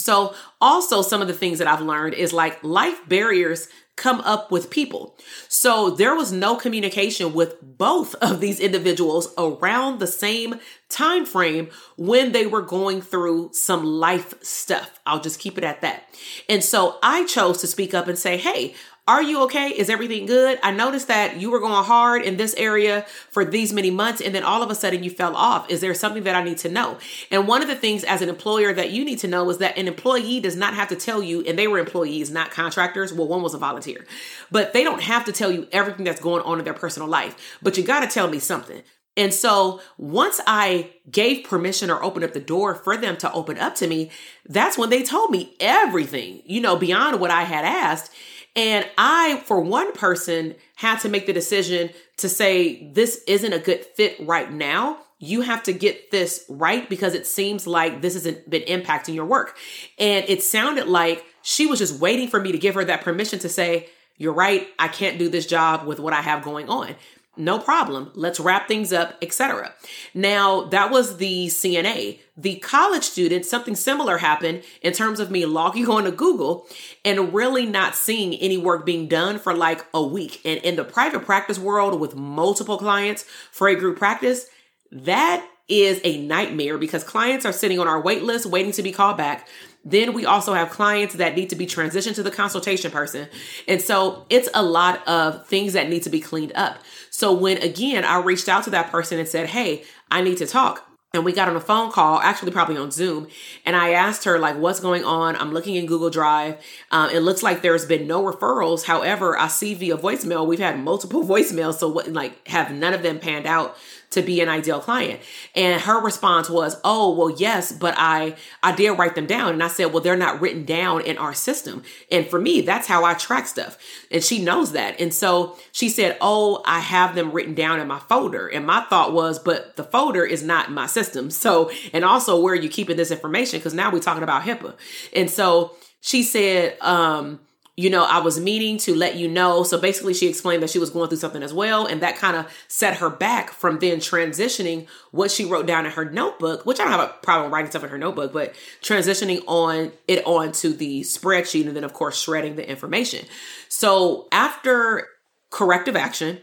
So, 0.04 0.34
also, 0.60 1.00
some 1.00 1.22
of 1.22 1.28
the 1.28 1.32
things 1.32 1.58
that 1.60 1.66
I've 1.66 1.80
learned 1.80 2.12
is 2.12 2.34
like 2.34 2.62
life 2.62 3.00
barriers 3.08 3.68
come 3.96 4.20
up 4.20 4.50
with 4.50 4.68
people. 4.68 5.16
So 5.48 5.88
there 5.88 6.14
was 6.14 6.30
no 6.30 6.56
communication 6.56 7.32
with 7.32 7.56
both 7.62 8.14
of 8.20 8.40
these 8.40 8.60
individuals 8.60 9.32
around 9.38 9.98
the 10.00 10.06
same 10.06 10.56
time 10.90 11.24
frame 11.24 11.70
when 11.96 12.32
they 12.32 12.46
were 12.46 12.60
going 12.60 13.00
through 13.00 13.50
some 13.54 13.82
life 13.82 14.34
stuff. 14.42 15.00
I'll 15.06 15.22
just 15.22 15.40
keep 15.40 15.56
it 15.56 15.64
at 15.64 15.80
that. 15.80 16.02
And 16.50 16.62
so 16.62 16.98
I 17.02 17.24
chose 17.24 17.62
to 17.62 17.66
speak 17.66 17.94
up 17.94 18.06
and 18.06 18.18
say, 18.18 18.36
"Hey, 18.36 18.74
are 19.06 19.22
you 19.22 19.42
okay? 19.42 19.68
Is 19.68 19.90
everything 19.90 20.24
good? 20.24 20.58
I 20.62 20.70
noticed 20.70 21.08
that 21.08 21.38
you 21.38 21.50
were 21.50 21.60
going 21.60 21.84
hard 21.84 22.22
in 22.22 22.38
this 22.38 22.54
area 22.54 23.04
for 23.30 23.44
these 23.44 23.70
many 23.70 23.90
months 23.90 24.22
and 24.22 24.34
then 24.34 24.42
all 24.42 24.62
of 24.62 24.70
a 24.70 24.74
sudden 24.74 25.04
you 25.04 25.10
fell 25.10 25.36
off. 25.36 25.68
Is 25.70 25.82
there 25.82 25.92
something 25.92 26.22
that 26.22 26.34
I 26.34 26.42
need 26.42 26.56
to 26.58 26.70
know? 26.70 26.96
And 27.30 27.46
one 27.46 27.60
of 27.60 27.68
the 27.68 27.74
things 27.74 28.02
as 28.02 28.22
an 28.22 28.30
employer 28.30 28.72
that 28.72 28.92
you 28.92 29.04
need 29.04 29.18
to 29.18 29.28
know 29.28 29.50
is 29.50 29.58
that 29.58 29.76
an 29.76 29.88
employee 29.88 30.40
does 30.40 30.56
not 30.56 30.72
have 30.72 30.88
to 30.88 30.96
tell 30.96 31.22
you, 31.22 31.42
and 31.42 31.58
they 31.58 31.68
were 31.68 31.78
employees, 31.78 32.30
not 32.30 32.50
contractors. 32.50 33.12
Well, 33.12 33.28
one 33.28 33.42
was 33.42 33.52
a 33.52 33.58
volunteer, 33.58 34.06
but 34.50 34.72
they 34.72 34.84
don't 34.84 35.02
have 35.02 35.26
to 35.26 35.32
tell 35.32 35.52
you 35.52 35.68
everything 35.70 36.04
that's 36.04 36.20
going 36.20 36.42
on 36.42 36.58
in 36.58 36.64
their 36.64 36.72
personal 36.72 37.08
life. 37.08 37.58
But 37.62 37.76
you 37.76 37.84
got 37.84 38.00
to 38.00 38.06
tell 38.06 38.28
me 38.28 38.38
something. 38.38 38.82
And 39.16 39.32
so 39.32 39.80
once 39.96 40.40
I 40.46 40.90
gave 41.10 41.44
permission 41.44 41.90
or 41.90 42.02
opened 42.02 42.24
up 42.24 42.32
the 42.32 42.40
door 42.40 42.74
for 42.74 42.96
them 42.96 43.16
to 43.18 43.32
open 43.32 43.58
up 43.58 43.74
to 43.76 43.86
me, 43.86 44.10
that's 44.48 44.76
when 44.76 44.90
they 44.90 45.02
told 45.02 45.30
me 45.30 45.54
everything, 45.60 46.42
you 46.46 46.60
know, 46.60 46.76
beyond 46.76 47.20
what 47.20 47.30
I 47.30 47.42
had 47.42 47.64
asked. 47.64 48.10
And 48.56 48.86
I, 48.96 49.42
for 49.46 49.60
one 49.60 49.92
person, 49.92 50.54
had 50.76 51.00
to 51.00 51.08
make 51.08 51.26
the 51.26 51.32
decision 51.32 51.90
to 52.18 52.28
say, 52.28 52.90
this 52.92 53.22
isn't 53.26 53.52
a 53.52 53.58
good 53.58 53.84
fit 53.84 54.16
right 54.20 54.50
now. 54.50 54.98
You 55.18 55.40
have 55.40 55.62
to 55.64 55.72
get 55.72 56.10
this 56.10 56.44
right 56.48 56.88
because 56.88 57.14
it 57.14 57.26
seems 57.26 57.66
like 57.66 58.00
this 58.00 58.14
hasn't 58.14 58.48
been 58.48 58.62
impacting 58.62 59.14
your 59.14 59.24
work. 59.24 59.56
And 59.98 60.24
it 60.28 60.42
sounded 60.42 60.86
like 60.86 61.24
she 61.42 61.66
was 61.66 61.78
just 61.78 62.00
waiting 62.00 62.28
for 62.28 62.40
me 62.40 62.52
to 62.52 62.58
give 62.58 62.74
her 62.74 62.84
that 62.84 63.02
permission 63.02 63.38
to 63.40 63.48
say, 63.48 63.88
you're 64.16 64.32
right, 64.32 64.68
I 64.78 64.88
can't 64.88 65.18
do 65.18 65.28
this 65.28 65.46
job 65.46 65.86
with 65.86 65.98
what 65.98 66.12
I 66.12 66.20
have 66.20 66.44
going 66.44 66.68
on. 66.68 66.94
No 67.36 67.58
problem. 67.58 68.12
Let's 68.14 68.38
wrap 68.38 68.68
things 68.68 68.92
up, 68.92 69.16
etc. 69.20 69.74
Now, 70.14 70.64
that 70.66 70.90
was 70.90 71.16
the 71.16 71.46
CNA. 71.46 72.20
The 72.36 72.56
college 72.56 73.02
student, 73.02 73.44
something 73.44 73.74
similar 73.74 74.18
happened 74.18 74.62
in 74.82 74.92
terms 74.92 75.18
of 75.18 75.30
me 75.30 75.44
logging 75.44 75.88
on 75.90 76.04
to 76.04 76.12
Google 76.12 76.66
and 77.04 77.34
really 77.34 77.66
not 77.66 77.96
seeing 77.96 78.34
any 78.34 78.56
work 78.56 78.86
being 78.86 79.08
done 79.08 79.38
for 79.38 79.54
like 79.54 79.84
a 79.92 80.02
week. 80.02 80.40
And 80.44 80.60
in 80.60 80.76
the 80.76 80.84
private 80.84 81.24
practice 81.24 81.58
world 81.58 81.98
with 81.98 82.14
multiple 82.14 82.78
clients 82.78 83.24
for 83.50 83.68
a 83.68 83.74
group 83.74 83.98
practice, 83.98 84.46
that 84.92 85.46
is 85.68 86.00
a 86.04 86.20
nightmare 86.20 86.76
because 86.78 87.02
clients 87.02 87.46
are 87.46 87.52
sitting 87.52 87.78
on 87.78 87.88
our 87.88 88.00
wait 88.00 88.22
list 88.22 88.46
waiting 88.46 88.72
to 88.72 88.82
be 88.82 88.92
called 88.92 89.16
back. 89.16 89.48
Then 89.84 90.14
we 90.14 90.24
also 90.24 90.54
have 90.54 90.70
clients 90.70 91.14
that 91.14 91.34
need 91.34 91.50
to 91.50 91.56
be 91.56 91.66
transitioned 91.66 92.14
to 92.14 92.22
the 92.22 92.30
consultation 92.30 92.90
person. 92.90 93.28
And 93.68 93.80
so 93.80 94.26
it's 94.30 94.48
a 94.54 94.62
lot 94.62 95.06
of 95.06 95.46
things 95.46 95.74
that 95.74 95.88
need 95.88 96.02
to 96.04 96.10
be 96.10 96.20
cleaned 96.20 96.52
up. 96.54 96.78
So 97.16 97.32
when 97.32 97.58
again, 97.58 98.04
I 98.04 98.18
reached 98.18 98.48
out 98.48 98.64
to 98.64 98.70
that 98.70 98.90
person 98.90 99.20
and 99.20 99.28
said, 99.28 99.50
Hey, 99.50 99.84
I 100.10 100.20
need 100.20 100.36
to 100.38 100.48
talk. 100.48 100.84
And 101.12 101.24
we 101.24 101.32
got 101.32 101.48
on 101.48 101.54
a 101.54 101.60
phone 101.60 101.92
call, 101.92 102.18
actually 102.18 102.50
probably 102.50 102.76
on 102.76 102.90
Zoom, 102.90 103.28
and 103.64 103.76
I 103.76 103.90
asked 103.90 104.24
her 104.24 104.36
like, 104.36 104.56
"What's 104.56 104.80
going 104.80 105.04
on?" 105.04 105.36
I'm 105.36 105.52
looking 105.52 105.76
in 105.76 105.86
Google 105.86 106.10
Drive. 106.10 106.56
Um, 106.90 107.08
it 107.10 107.20
looks 107.20 107.40
like 107.40 107.62
there's 107.62 107.86
been 107.86 108.08
no 108.08 108.20
referrals. 108.24 108.86
However, 108.86 109.38
I 109.38 109.46
see 109.46 109.74
via 109.74 109.96
voicemail 109.96 110.44
we've 110.44 110.58
had 110.58 110.80
multiple 110.80 111.22
voicemails, 111.32 111.74
so 111.74 111.86
what 111.86 112.08
like 112.08 112.48
have 112.48 112.72
none 112.72 112.94
of 112.94 113.04
them 113.04 113.20
panned 113.20 113.46
out 113.46 113.76
to 114.14 114.22
be 114.22 114.40
an 114.40 114.48
ideal 114.48 114.80
client. 114.80 115.20
And 115.54 115.80
her 115.82 116.00
response 116.00 116.50
was, 116.50 116.80
"Oh, 116.84 117.14
well, 117.14 117.30
yes, 117.30 117.72
but 117.72 117.94
I 117.96 118.34
I 118.62 118.74
did 118.74 118.92
write 118.92 119.14
them 119.14 119.26
down." 119.26 119.52
And 119.52 119.62
I 119.62 119.68
said, 119.68 119.92
"Well, 119.92 120.02
they're 120.02 120.16
not 120.16 120.40
written 120.40 120.64
down 120.64 121.02
in 121.02 121.18
our 121.18 121.34
system." 121.34 121.82
And 122.10 122.26
for 122.26 122.40
me, 122.40 122.60
that's 122.60 122.86
how 122.86 123.04
I 123.04 123.14
track 123.14 123.46
stuff. 123.46 123.78
And 124.10 124.22
she 124.22 124.42
knows 124.42 124.72
that. 124.72 125.00
And 125.00 125.12
so 125.12 125.56
she 125.72 125.88
said, 125.88 126.16
"Oh, 126.20 126.62
I 126.66 126.80
have 126.80 127.14
them 127.14 127.32
written 127.32 127.54
down 127.54 127.80
in 127.80 127.86
my 127.86 127.98
folder." 127.98 128.48
And 128.48 128.66
my 128.66 128.84
thought 128.88 129.12
was, 129.12 129.38
"But 129.38 129.76
the 129.76 129.84
folder 129.84 130.24
is 130.24 130.42
not 130.42 130.72
my 130.72 130.86
system." 130.86 131.30
So, 131.44 131.70
and 131.92 132.06
also 132.06 132.40
where 132.40 132.54
are 132.54 132.56
you 132.56 132.70
keeping 132.70 132.96
this 132.96 133.10
information 133.10 133.58
because 133.58 133.74
now 133.74 133.90
we're 133.90 134.00
talking 134.00 134.22
about 134.22 134.44
HIPAA. 134.44 134.74
And 135.12 135.30
so 135.30 135.76
she 136.00 136.22
said, 136.22 136.76
um, 136.80 137.40
you 137.76 137.90
know, 137.90 138.04
I 138.04 138.18
was 138.18 138.38
meaning 138.38 138.78
to 138.78 138.94
let 138.94 139.16
you 139.16 139.26
know. 139.26 139.64
So 139.64 139.80
basically, 139.80 140.14
she 140.14 140.28
explained 140.28 140.62
that 140.62 140.70
she 140.70 140.78
was 140.78 140.90
going 140.90 141.08
through 141.08 141.18
something 141.18 141.42
as 141.42 141.52
well. 141.52 141.86
And 141.86 142.00
that 142.02 142.16
kind 142.16 142.36
of 142.36 142.46
set 142.68 142.98
her 142.98 143.10
back 143.10 143.50
from 143.50 143.80
then 143.80 143.98
transitioning 143.98 144.86
what 145.10 145.32
she 145.32 145.44
wrote 145.44 145.66
down 145.66 145.84
in 145.84 145.92
her 145.92 146.04
notebook, 146.04 146.64
which 146.64 146.78
I 146.78 146.84
don't 146.84 146.92
have 146.92 147.10
a 147.10 147.12
problem 147.22 147.52
writing 147.52 147.70
stuff 147.70 147.82
in 147.82 147.90
her 147.90 147.98
notebook, 147.98 148.32
but 148.32 148.54
transitioning 148.80 149.42
on 149.48 149.90
it 150.06 150.24
onto 150.24 150.72
the 150.72 151.00
spreadsheet 151.00 151.66
and 151.66 151.76
then, 151.76 151.84
of 151.84 151.92
course, 151.92 152.20
shredding 152.20 152.54
the 152.54 152.68
information. 152.68 153.26
So 153.68 154.28
after 154.30 155.08
corrective 155.50 155.96
action, 155.96 156.40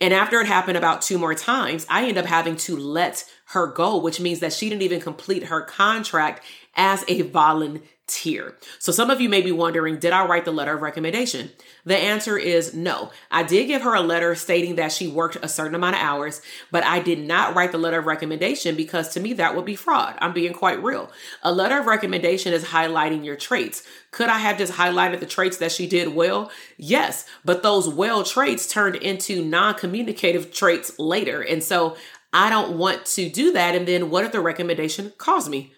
and 0.00 0.12
after 0.12 0.40
it 0.40 0.48
happened 0.48 0.76
about 0.76 1.00
two 1.00 1.16
more 1.16 1.34
times, 1.34 1.86
I 1.88 2.08
end 2.08 2.18
up 2.18 2.26
having 2.26 2.56
to 2.56 2.76
let 2.76 3.24
her 3.46 3.68
go, 3.68 3.98
which 3.98 4.18
means 4.18 4.40
that 4.40 4.52
she 4.52 4.68
didn't 4.68 4.82
even 4.82 5.00
complete 5.00 5.44
her 5.44 5.60
contract 5.62 6.42
as 6.74 7.04
a 7.08 7.22
volunteer. 7.22 8.56
So 8.78 8.92
some 8.92 9.10
of 9.10 9.20
you 9.20 9.28
may 9.28 9.40
be 9.40 9.52
wondering, 9.52 9.98
did 9.98 10.12
I 10.12 10.26
write 10.26 10.44
the 10.44 10.52
letter 10.52 10.74
of 10.74 10.82
recommendation? 10.82 11.50
The 11.84 11.96
answer 11.96 12.36
is 12.36 12.74
no. 12.74 13.10
I 13.30 13.42
did 13.42 13.66
give 13.66 13.82
her 13.82 13.94
a 13.94 14.00
letter 14.00 14.34
stating 14.34 14.76
that 14.76 14.92
she 14.92 15.08
worked 15.08 15.36
a 15.42 15.48
certain 15.48 15.74
amount 15.74 15.96
of 15.96 16.02
hours, 16.02 16.42
but 16.70 16.84
I 16.84 17.00
did 17.00 17.20
not 17.20 17.54
write 17.54 17.72
the 17.72 17.78
letter 17.78 17.98
of 17.98 18.06
recommendation 18.06 18.76
because 18.76 19.08
to 19.10 19.20
me 19.20 19.32
that 19.34 19.54
would 19.54 19.64
be 19.64 19.76
fraud. 19.76 20.16
I'm 20.18 20.32
being 20.32 20.52
quite 20.52 20.82
real. 20.82 21.10
A 21.42 21.52
letter 21.52 21.78
of 21.78 21.86
recommendation 21.86 22.52
is 22.52 22.64
highlighting 22.64 23.24
your 23.24 23.36
traits. 23.36 23.82
Could 24.10 24.28
I 24.28 24.38
have 24.38 24.58
just 24.58 24.74
highlighted 24.74 25.20
the 25.20 25.26
traits 25.26 25.56
that 25.58 25.72
she 25.72 25.86
did 25.86 26.14
well? 26.14 26.50
Yes, 26.76 27.26
but 27.44 27.62
those 27.62 27.88
well 27.88 28.24
traits 28.24 28.66
turned 28.66 28.96
into 28.96 29.44
non-communicative 29.44 30.52
traits 30.52 30.98
later. 30.98 31.40
And 31.40 31.62
so 31.62 31.96
I 32.32 32.50
don't 32.50 32.78
want 32.78 33.06
to 33.06 33.28
do 33.28 33.52
that. 33.52 33.74
And 33.74 33.86
then 33.86 34.10
what 34.10 34.24
if 34.24 34.32
the 34.32 34.40
recommendation 34.40 35.12
calls 35.18 35.48
me? 35.48 35.72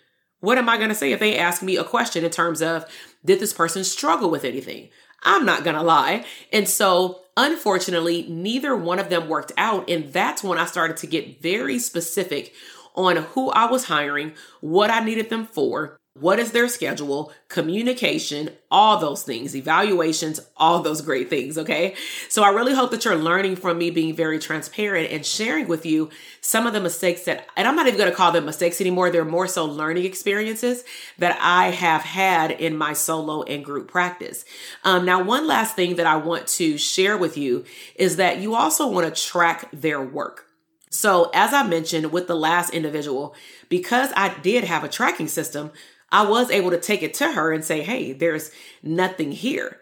What 0.45 0.59
am 0.59 0.69
I 0.69 0.77
going 0.77 0.91
to 0.91 0.95
say 0.95 1.13
if 1.13 1.21
they 1.21 1.39
ask 1.39 1.63
me 1.63 1.77
a 1.77 1.85
question 1.85 2.23
in 2.23 2.31
terms 2.31 2.61
of, 2.61 2.85
did 3.25 3.41
this 3.41 3.55
person 3.55 3.83
struggle 3.83 4.31
with 4.31 4.45
anything? 4.45 4.91
I'm 5.23 5.47
not 5.47 5.65
going 5.65 5.77
to 5.77 5.83
lie. 5.83 6.27
And 6.53 6.69
so, 6.69 7.23
unfortunately, 7.35 8.27
neither 8.29 8.77
one 8.77 8.99
of 8.99 9.09
them 9.09 9.27
worked 9.27 9.53
out. 9.57 9.89
And 9.89 10.13
that's 10.13 10.45
when 10.45 10.59
I 10.59 10.67
started 10.67 10.99
to 10.99 11.07
get 11.07 11.41
very 11.41 11.79
specific 11.79 12.53
on 12.95 13.17
who 13.17 13.51
I 13.51 13.71
was 13.71 13.87
hiring, 13.87 14.35
what 14.61 14.91
I 14.91 15.01
needed 15.01 15.31
them 15.31 15.47
for, 15.47 15.97
what 16.17 16.39
is 16.39 16.53
their 16.53 16.69
schedule, 16.69 17.33
communication, 17.49 18.51
all 18.71 18.99
those 18.99 19.25
things, 19.25 19.57
evaluations, 19.57 20.39
all 20.57 20.81
those 20.81 21.03
great 21.03 21.29
things. 21.29 21.59
Okay. 21.59 21.97
So 22.29 22.45
I 22.45 22.51
really 22.51 22.73
hope 22.73 22.93
that 22.93 23.05
you're 23.05 23.17
learning 23.17 23.57
from 23.57 23.79
me 23.79 23.91
being 23.91 24.15
very 24.15 24.39
transparent 24.39 25.11
and 25.11 25.27
sharing 25.27 25.67
with 25.67 25.85
you 25.85 26.11
some 26.41 26.69
of 26.69 26.73
the 26.73 26.81
mistakes 26.81 27.25
that, 27.25 27.49
and 27.57 27.67
I'm 27.67 27.75
not 27.75 27.89
even 27.89 27.99
going 27.99 28.11
to 28.11 28.17
call 28.17 28.31
them 28.31 28.45
mistakes 28.45 28.81
anymore. 28.81 29.11
They're 29.11 29.25
more 29.25 29.49
so 29.49 29.65
learning 29.65 30.05
experiences 30.05 30.85
that 31.19 31.37
I 31.41 31.71
have 31.71 32.03
had 32.03 32.53
in 32.53 32.77
my 32.77 32.93
solo 32.93 33.43
and 33.43 33.65
group 33.65 33.91
practice. 33.91 34.45
Um, 34.85 35.05
now, 35.05 35.21
one 35.21 35.49
last 35.49 35.75
thing 35.75 35.97
that 35.97 36.07
I 36.07 36.17
want 36.17 36.47
to 36.47 36.79
share 36.79 37.17
with 37.17 37.37
you 37.37 37.65
is 37.97 38.17
that 38.17 38.39
you 38.39 38.55
also 38.55 38.87
want 38.87 39.13
to 39.13 39.23
track 39.23 39.69
their 39.73 40.01
work. 40.01 40.47
So, 40.91 41.33
as 41.35 41.53
I 41.53 41.67
mentioned 41.67 42.13
with 42.13 42.29
the 42.29 42.37
last 42.37 42.71
individual, 42.71 43.35
because 43.69 44.11
I 44.17 44.39
did 44.43 44.63
have 44.63 44.85
a 44.85 44.89
tracking 44.89 45.27
system, 45.27 45.73
I 46.15 46.23
was 46.23 46.49
able 46.49 46.71
to 46.71 46.79
take 46.79 47.03
it 47.03 47.13
to 47.15 47.33
her 47.33 47.53
and 47.53 47.65
say, 47.65 47.83
hey, 47.83 48.13
there's 48.13 48.53
nothing 48.85 49.33
here. 49.33 49.81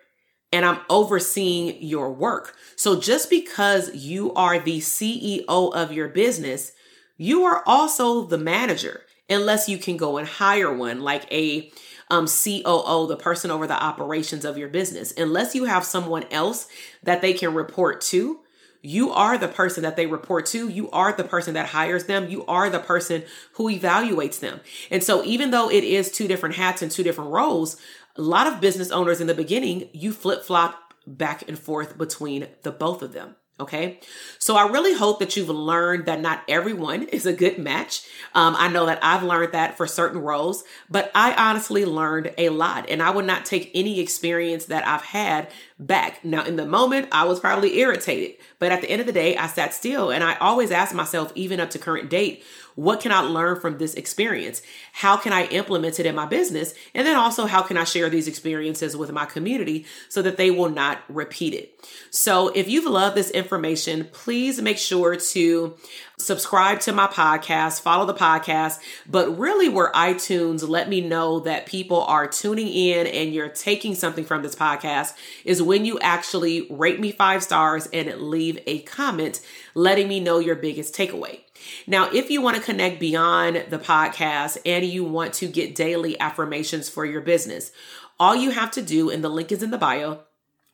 And 0.50 0.64
I'm 0.64 0.80
overseeing 0.88 1.82
your 1.82 2.10
work. 2.10 2.56
So 2.74 2.98
just 2.98 3.28
because 3.28 3.94
you 3.94 4.32
are 4.32 4.58
the 4.58 4.78
CEO 4.78 5.44
of 5.46 5.92
your 5.92 6.08
business, 6.08 6.72
you 7.18 7.44
are 7.44 7.62
also 7.66 8.24
the 8.24 8.38
manager, 8.38 9.02
unless 9.28 9.68
you 9.68 9.76
can 9.76 9.98
go 9.98 10.16
and 10.16 10.26
hire 10.26 10.72
one 10.74 11.02
like 11.02 11.30
a 11.30 11.70
um, 12.10 12.26
COO, 12.26 13.06
the 13.08 13.18
person 13.18 13.50
over 13.50 13.66
the 13.66 13.82
operations 13.82 14.46
of 14.46 14.56
your 14.56 14.68
business. 14.68 15.12
Unless 15.18 15.54
you 15.54 15.64
have 15.64 15.84
someone 15.84 16.24
else 16.30 16.66
that 17.02 17.20
they 17.20 17.34
can 17.34 17.52
report 17.52 18.00
to, 18.00 18.40
you 18.82 19.12
are 19.12 19.38
the 19.38 19.48
person 19.48 19.84
that 19.84 19.96
they 19.96 20.06
report 20.06 20.46
to. 20.46 20.68
You 20.68 20.90
are 20.90 21.12
the 21.12 21.24
person 21.24 21.54
that 21.54 21.68
hires 21.68 22.04
them. 22.04 22.28
You 22.28 22.44
are 22.46 22.68
the 22.68 22.80
person 22.80 23.22
who 23.54 23.70
evaluates 23.70 24.40
them. 24.40 24.60
And 24.90 25.04
so, 25.04 25.24
even 25.24 25.52
though 25.52 25.70
it 25.70 25.84
is 25.84 26.10
two 26.10 26.26
different 26.26 26.56
hats 26.56 26.82
and 26.82 26.90
two 26.90 27.04
different 27.04 27.30
roles, 27.30 27.76
a 28.16 28.22
lot 28.22 28.48
of 28.48 28.60
business 28.60 28.90
owners 28.90 29.20
in 29.20 29.28
the 29.28 29.34
beginning, 29.34 29.88
you 29.92 30.12
flip 30.12 30.42
flop 30.42 30.94
back 31.06 31.48
and 31.48 31.58
forth 31.58 31.96
between 31.96 32.48
the 32.62 32.72
both 32.72 33.02
of 33.02 33.12
them. 33.12 33.36
Okay. 33.60 34.00
So 34.38 34.56
I 34.56 34.68
really 34.68 34.94
hope 34.94 35.18
that 35.20 35.36
you've 35.36 35.50
learned 35.50 36.06
that 36.06 36.20
not 36.20 36.42
everyone 36.48 37.02
is 37.12 37.26
a 37.26 37.32
good 37.32 37.58
match. 37.58 38.02
Um, 38.34 38.56
I 38.58 38.68
know 38.68 38.86
that 38.86 38.98
I've 39.02 39.22
learned 39.22 39.52
that 39.52 39.76
for 39.76 39.86
certain 39.86 40.20
roles, 40.20 40.64
but 40.90 41.10
I 41.14 41.32
honestly 41.34 41.84
learned 41.84 42.32
a 42.38 42.48
lot 42.48 42.86
and 42.88 43.02
I 43.02 43.10
would 43.10 43.26
not 43.26 43.44
take 43.44 43.70
any 43.74 44.00
experience 44.00 44.64
that 44.66 44.86
I've 44.86 45.02
had 45.02 45.48
back. 45.78 46.24
Now, 46.24 46.44
in 46.44 46.56
the 46.56 46.66
moment, 46.66 47.08
I 47.12 47.24
was 47.24 47.40
probably 47.40 47.78
irritated, 47.78 48.36
but 48.58 48.72
at 48.72 48.80
the 48.80 48.90
end 48.90 49.00
of 49.00 49.06
the 49.06 49.12
day, 49.12 49.36
I 49.36 49.46
sat 49.46 49.74
still 49.74 50.10
and 50.10 50.24
I 50.24 50.34
always 50.36 50.70
ask 50.70 50.94
myself, 50.94 51.30
even 51.34 51.60
up 51.60 51.70
to 51.70 51.78
current 51.78 52.08
date, 52.08 52.42
what 52.74 53.00
can 53.00 53.12
I 53.12 53.20
learn 53.20 53.60
from 53.60 53.78
this 53.78 53.94
experience? 53.94 54.62
How 54.92 55.16
can 55.16 55.32
I 55.32 55.46
implement 55.46 56.00
it 56.00 56.06
in 56.06 56.14
my 56.14 56.26
business? 56.26 56.74
And 56.94 57.06
then 57.06 57.16
also, 57.16 57.46
how 57.46 57.62
can 57.62 57.76
I 57.76 57.84
share 57.84 58.08
these 58.08 58.28
experiences 58.28 58.96
with 58.96 59.12
my 59.12 59.24
community 59.24 59.86
so 60.08 60.22
that 60.22 60.36
they 60.36 60.50
will 60.50 60.70
not 60.70 61.00
repeat 61.08 61.54
it? 61.54 61.78
So, 62.10 62.48
if 62.48 62.68
you've 62.68 62.90
loved 62.90 63.16
this 63.16 63.30
information, 63.30 64.08
please 64.12 64.60
make 64.60 64.78
sure 64.78 65.16
to 65.16 65.76
subscribe 66.18 66.80
to 66.80 66.92
my 66.92 67.06
podcast, 67.06 67.80
follow 67.80 68.06
the 68.06 68.14
podcast, 68.14 68.78
but 69.08 69.38
really 69.38 69.68
where 69.68 69.90
iTunes 69.92 70.66
let 70.66 70.88
me 70.88 71.00
know 71.00 71.40
that 71.40 71.66
people 71.66 72.02
are 72.04 72.26
tuning 72.26 72.68
in 72.68 73.06
and 73.06 73.34
you're 73.34 73.48
taking 73.48 73.94
something 73.94 74.24
from 74.24 74.42
this 74.42 74.54
podcast 74.54 75.14
is 75.44 75.62
when 75.62 75.84
you 75.84 75.98
actually 76.00 76.66
rate 76.70 77.00
me 77.00 77.12
five 77.12 77.42
stars 77.42 77.88
and 77.92 78.12
leave 78.20 78.58
a 78.66 78.80
comment 78.80 79.40
letting 79.74 80.08
me 80.08 80.20
know 80.20 80.38
your 80.38 80.56
biggest 80.56 80.94
takeaway. 80.94 81.40
Now, 81.86 82.10
if 82.12 82.30
you 82.30 82.40
want 82.40 82.56
to 82.56 82.62
connect 82.62 83.00
beyond 83.00 83.66
the 83.70 83.78
podcast 83.78 84.58
and 84.64 84.84
you 84.84 85.04
want 85.04 85.34
to 85.34 85.48
get 85.48 85.74
daily 85.74 86.18
affirmations 86.20 86.88
for 86.88 87.04
your 87.04 87.20
business, 87.20 87.72
all 88.18 88.36
you 88.36 88.50
have 88.50 88.70
to 88.72 88.82
do, 88.82 89.10
and 89.10 89.22
the 89.22 89.28
link 89.28 89.50
is 89.52 89.62
in 89.62 89.70
the 89.70 89.78
bio, 89.78 90.20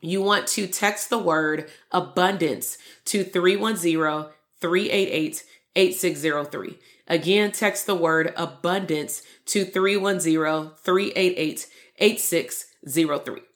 you 0.01 0.23
want 0.23 0.47
to 0.49 0.67
text 0.67 1.11
the 1.11 1.19
word 1.19 1.71
abundance 1.91 2.79
to 3.07 3.25
310 3.25 4.31
388 4.61 5.45
8603. 5.75 6.79
Again, 7.07 7.53
text 7.53 7.87
the 7.87 7.95
word 7.95 8.33
abundance 8.37 9.23
to 9.47 9.65
310 9.65 10.73
388 10.83 11.67
8603. 11.99 13.48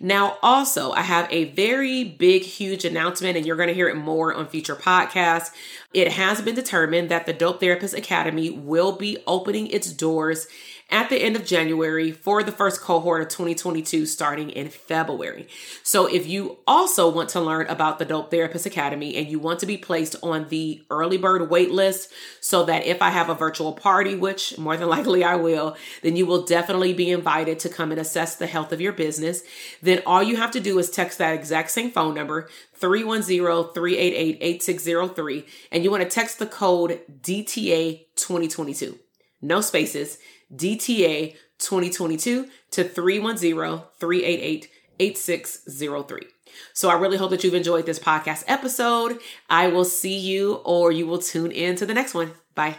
Now, 0.00 0.38
also, 0.42 0.92
I 0.92 1.02
have 1.02 1.26
a 1.30 1.44
very 1.52 2.04
big, 2.04 2.42
huge 2.42 2.84
announcement, 2.84 3.36
and 3.36 3.46
you're 3.46 3.56
going 3.56 3.68
to 3.68 3.74
hear 3.74 3.88
it 3.88 3.96
more 3.96 4.34
on 4.34 4.48
future 4.48 4.76
podcasts. 4.76 5.50
It 5.94 6.12
has 6.12 6.40
been 6.42 6.54
determined 6.54 7.08
that 7.10 7.26
the 7.26 7.32
Dope 7.32 7.60
Therapist 7.60 7.94
Academy 7.94 8.50
will 8.50 8.92
be 8.92 9.18
opening 9.26 9.66
its 9.68 9.92
doors 9.92 10.46
at 10.90 11.10
the 11.10 11.16
end 11.16 11.36
of 11.36 11.44
January 11.44 12.10
for 12.10 12.42
the 12.42 12.50
first 12.50 12.80
cohort 12.80 13.20
of 13.20 13.28
2022 13.28 14.06
starting 14.06 14.48
in 14.50 14.70
February. 14.70 15.46
So 15.82 16.06
if 16.06 16.26
you 16.26 16.56
also 16.66 17.10
want 17.10 17.28
to 17.30 17.40
learn 17.40 17.66
about 17.66 17.98
the 17.98 18.04
Dope 18.06 18.30
Therapist 18.30 18.64
Academy 18.64 19.16
and 19.16 19.28
you 19.28 19.38
want 19.38 19.60
to 19.60 19.66
be 19.66 19.76
placed 19.76 20.16
on 20.22 20.48
the 20.48 20.82
early 20.90 21.18
bird 21.18 21.50
wait 21.50 21.70
list 21.70 22.10
so 22.40 22.64
that 22.64 22.86
if 22.86 23.02
I 23.02 23.10
have 23.10 23.28
a 23.28 23.34
virtual 23.34 23.74
party, 23.74 24.14
which 24.14 24.56
more 24.56 24.78
than 24.78 24.88
likely 24.98 25.24
I 25.24 25.36
will, 25.36 25.76
then 26.02 26.16
you 26.16 26.24
will 26.24 26.40
definitely 26.42 26.94
be 26.94 27.10
invited 27.10 27.58
to 27.60 27.68
come 27.68 27.90
and 27.90 28.00
assess 28.00 28.36
the 28.36 28.46
health 28.46 28.72
of 28.72 28.80
your 28.80 28.92
business, 28.92 29.42
then 29.82 30.00
all 30.06 30.22
you 30.22 30.36
have 30.36 30.52
to 30.52 30.60
do 30.60 30.78
is 30.78 30.88
text 30.90 31.18
that 31.18 31.34
exact 31.34 31.70
same 31.70 31.90
phone 31.90 32.14
number 32.14 32.48
310-388-8603 32.80 35.44
and 35.70 35.84
you 35.84 35.90
want 35.90 36.02
to 36.02 36.08
text 36.08 36.38
the 36.38 36.46
code 36.46 37.02
DTA 37.20 38.06
2022. 38.16 38.98
No 39.40 39.60
spaces. 39.60 40.18
DTA 40.54 41.36
2022 41.58 42.48
to 42.70 42.84
310 42.84 43.86
388 43.98 44.68
8603. 45.00 46.22
So 46.72 46.88
I 46.88 46.94
really 46.94 47.16
hope 47.16 47.30
that 47.30 47.44
you've 47.44 47.54
enjoyed 47.54 47.86
this 47.86 47.98
podcast 47.98 48.44
episode. 48.46 49.18
I 49.48 49.68
will 49.68 49.84
see 49.84 50.18
you 50.18 50.54
or 50.64 50.90
you 50.92 51.06
will 51.06 51.18
tune 51.18 51.52
in 51.52 51.76
to 51.76 51.86
the 51.86 51.94
next 51.94 52.14
one. 52.14 52.32
Bye. 52.54 52.78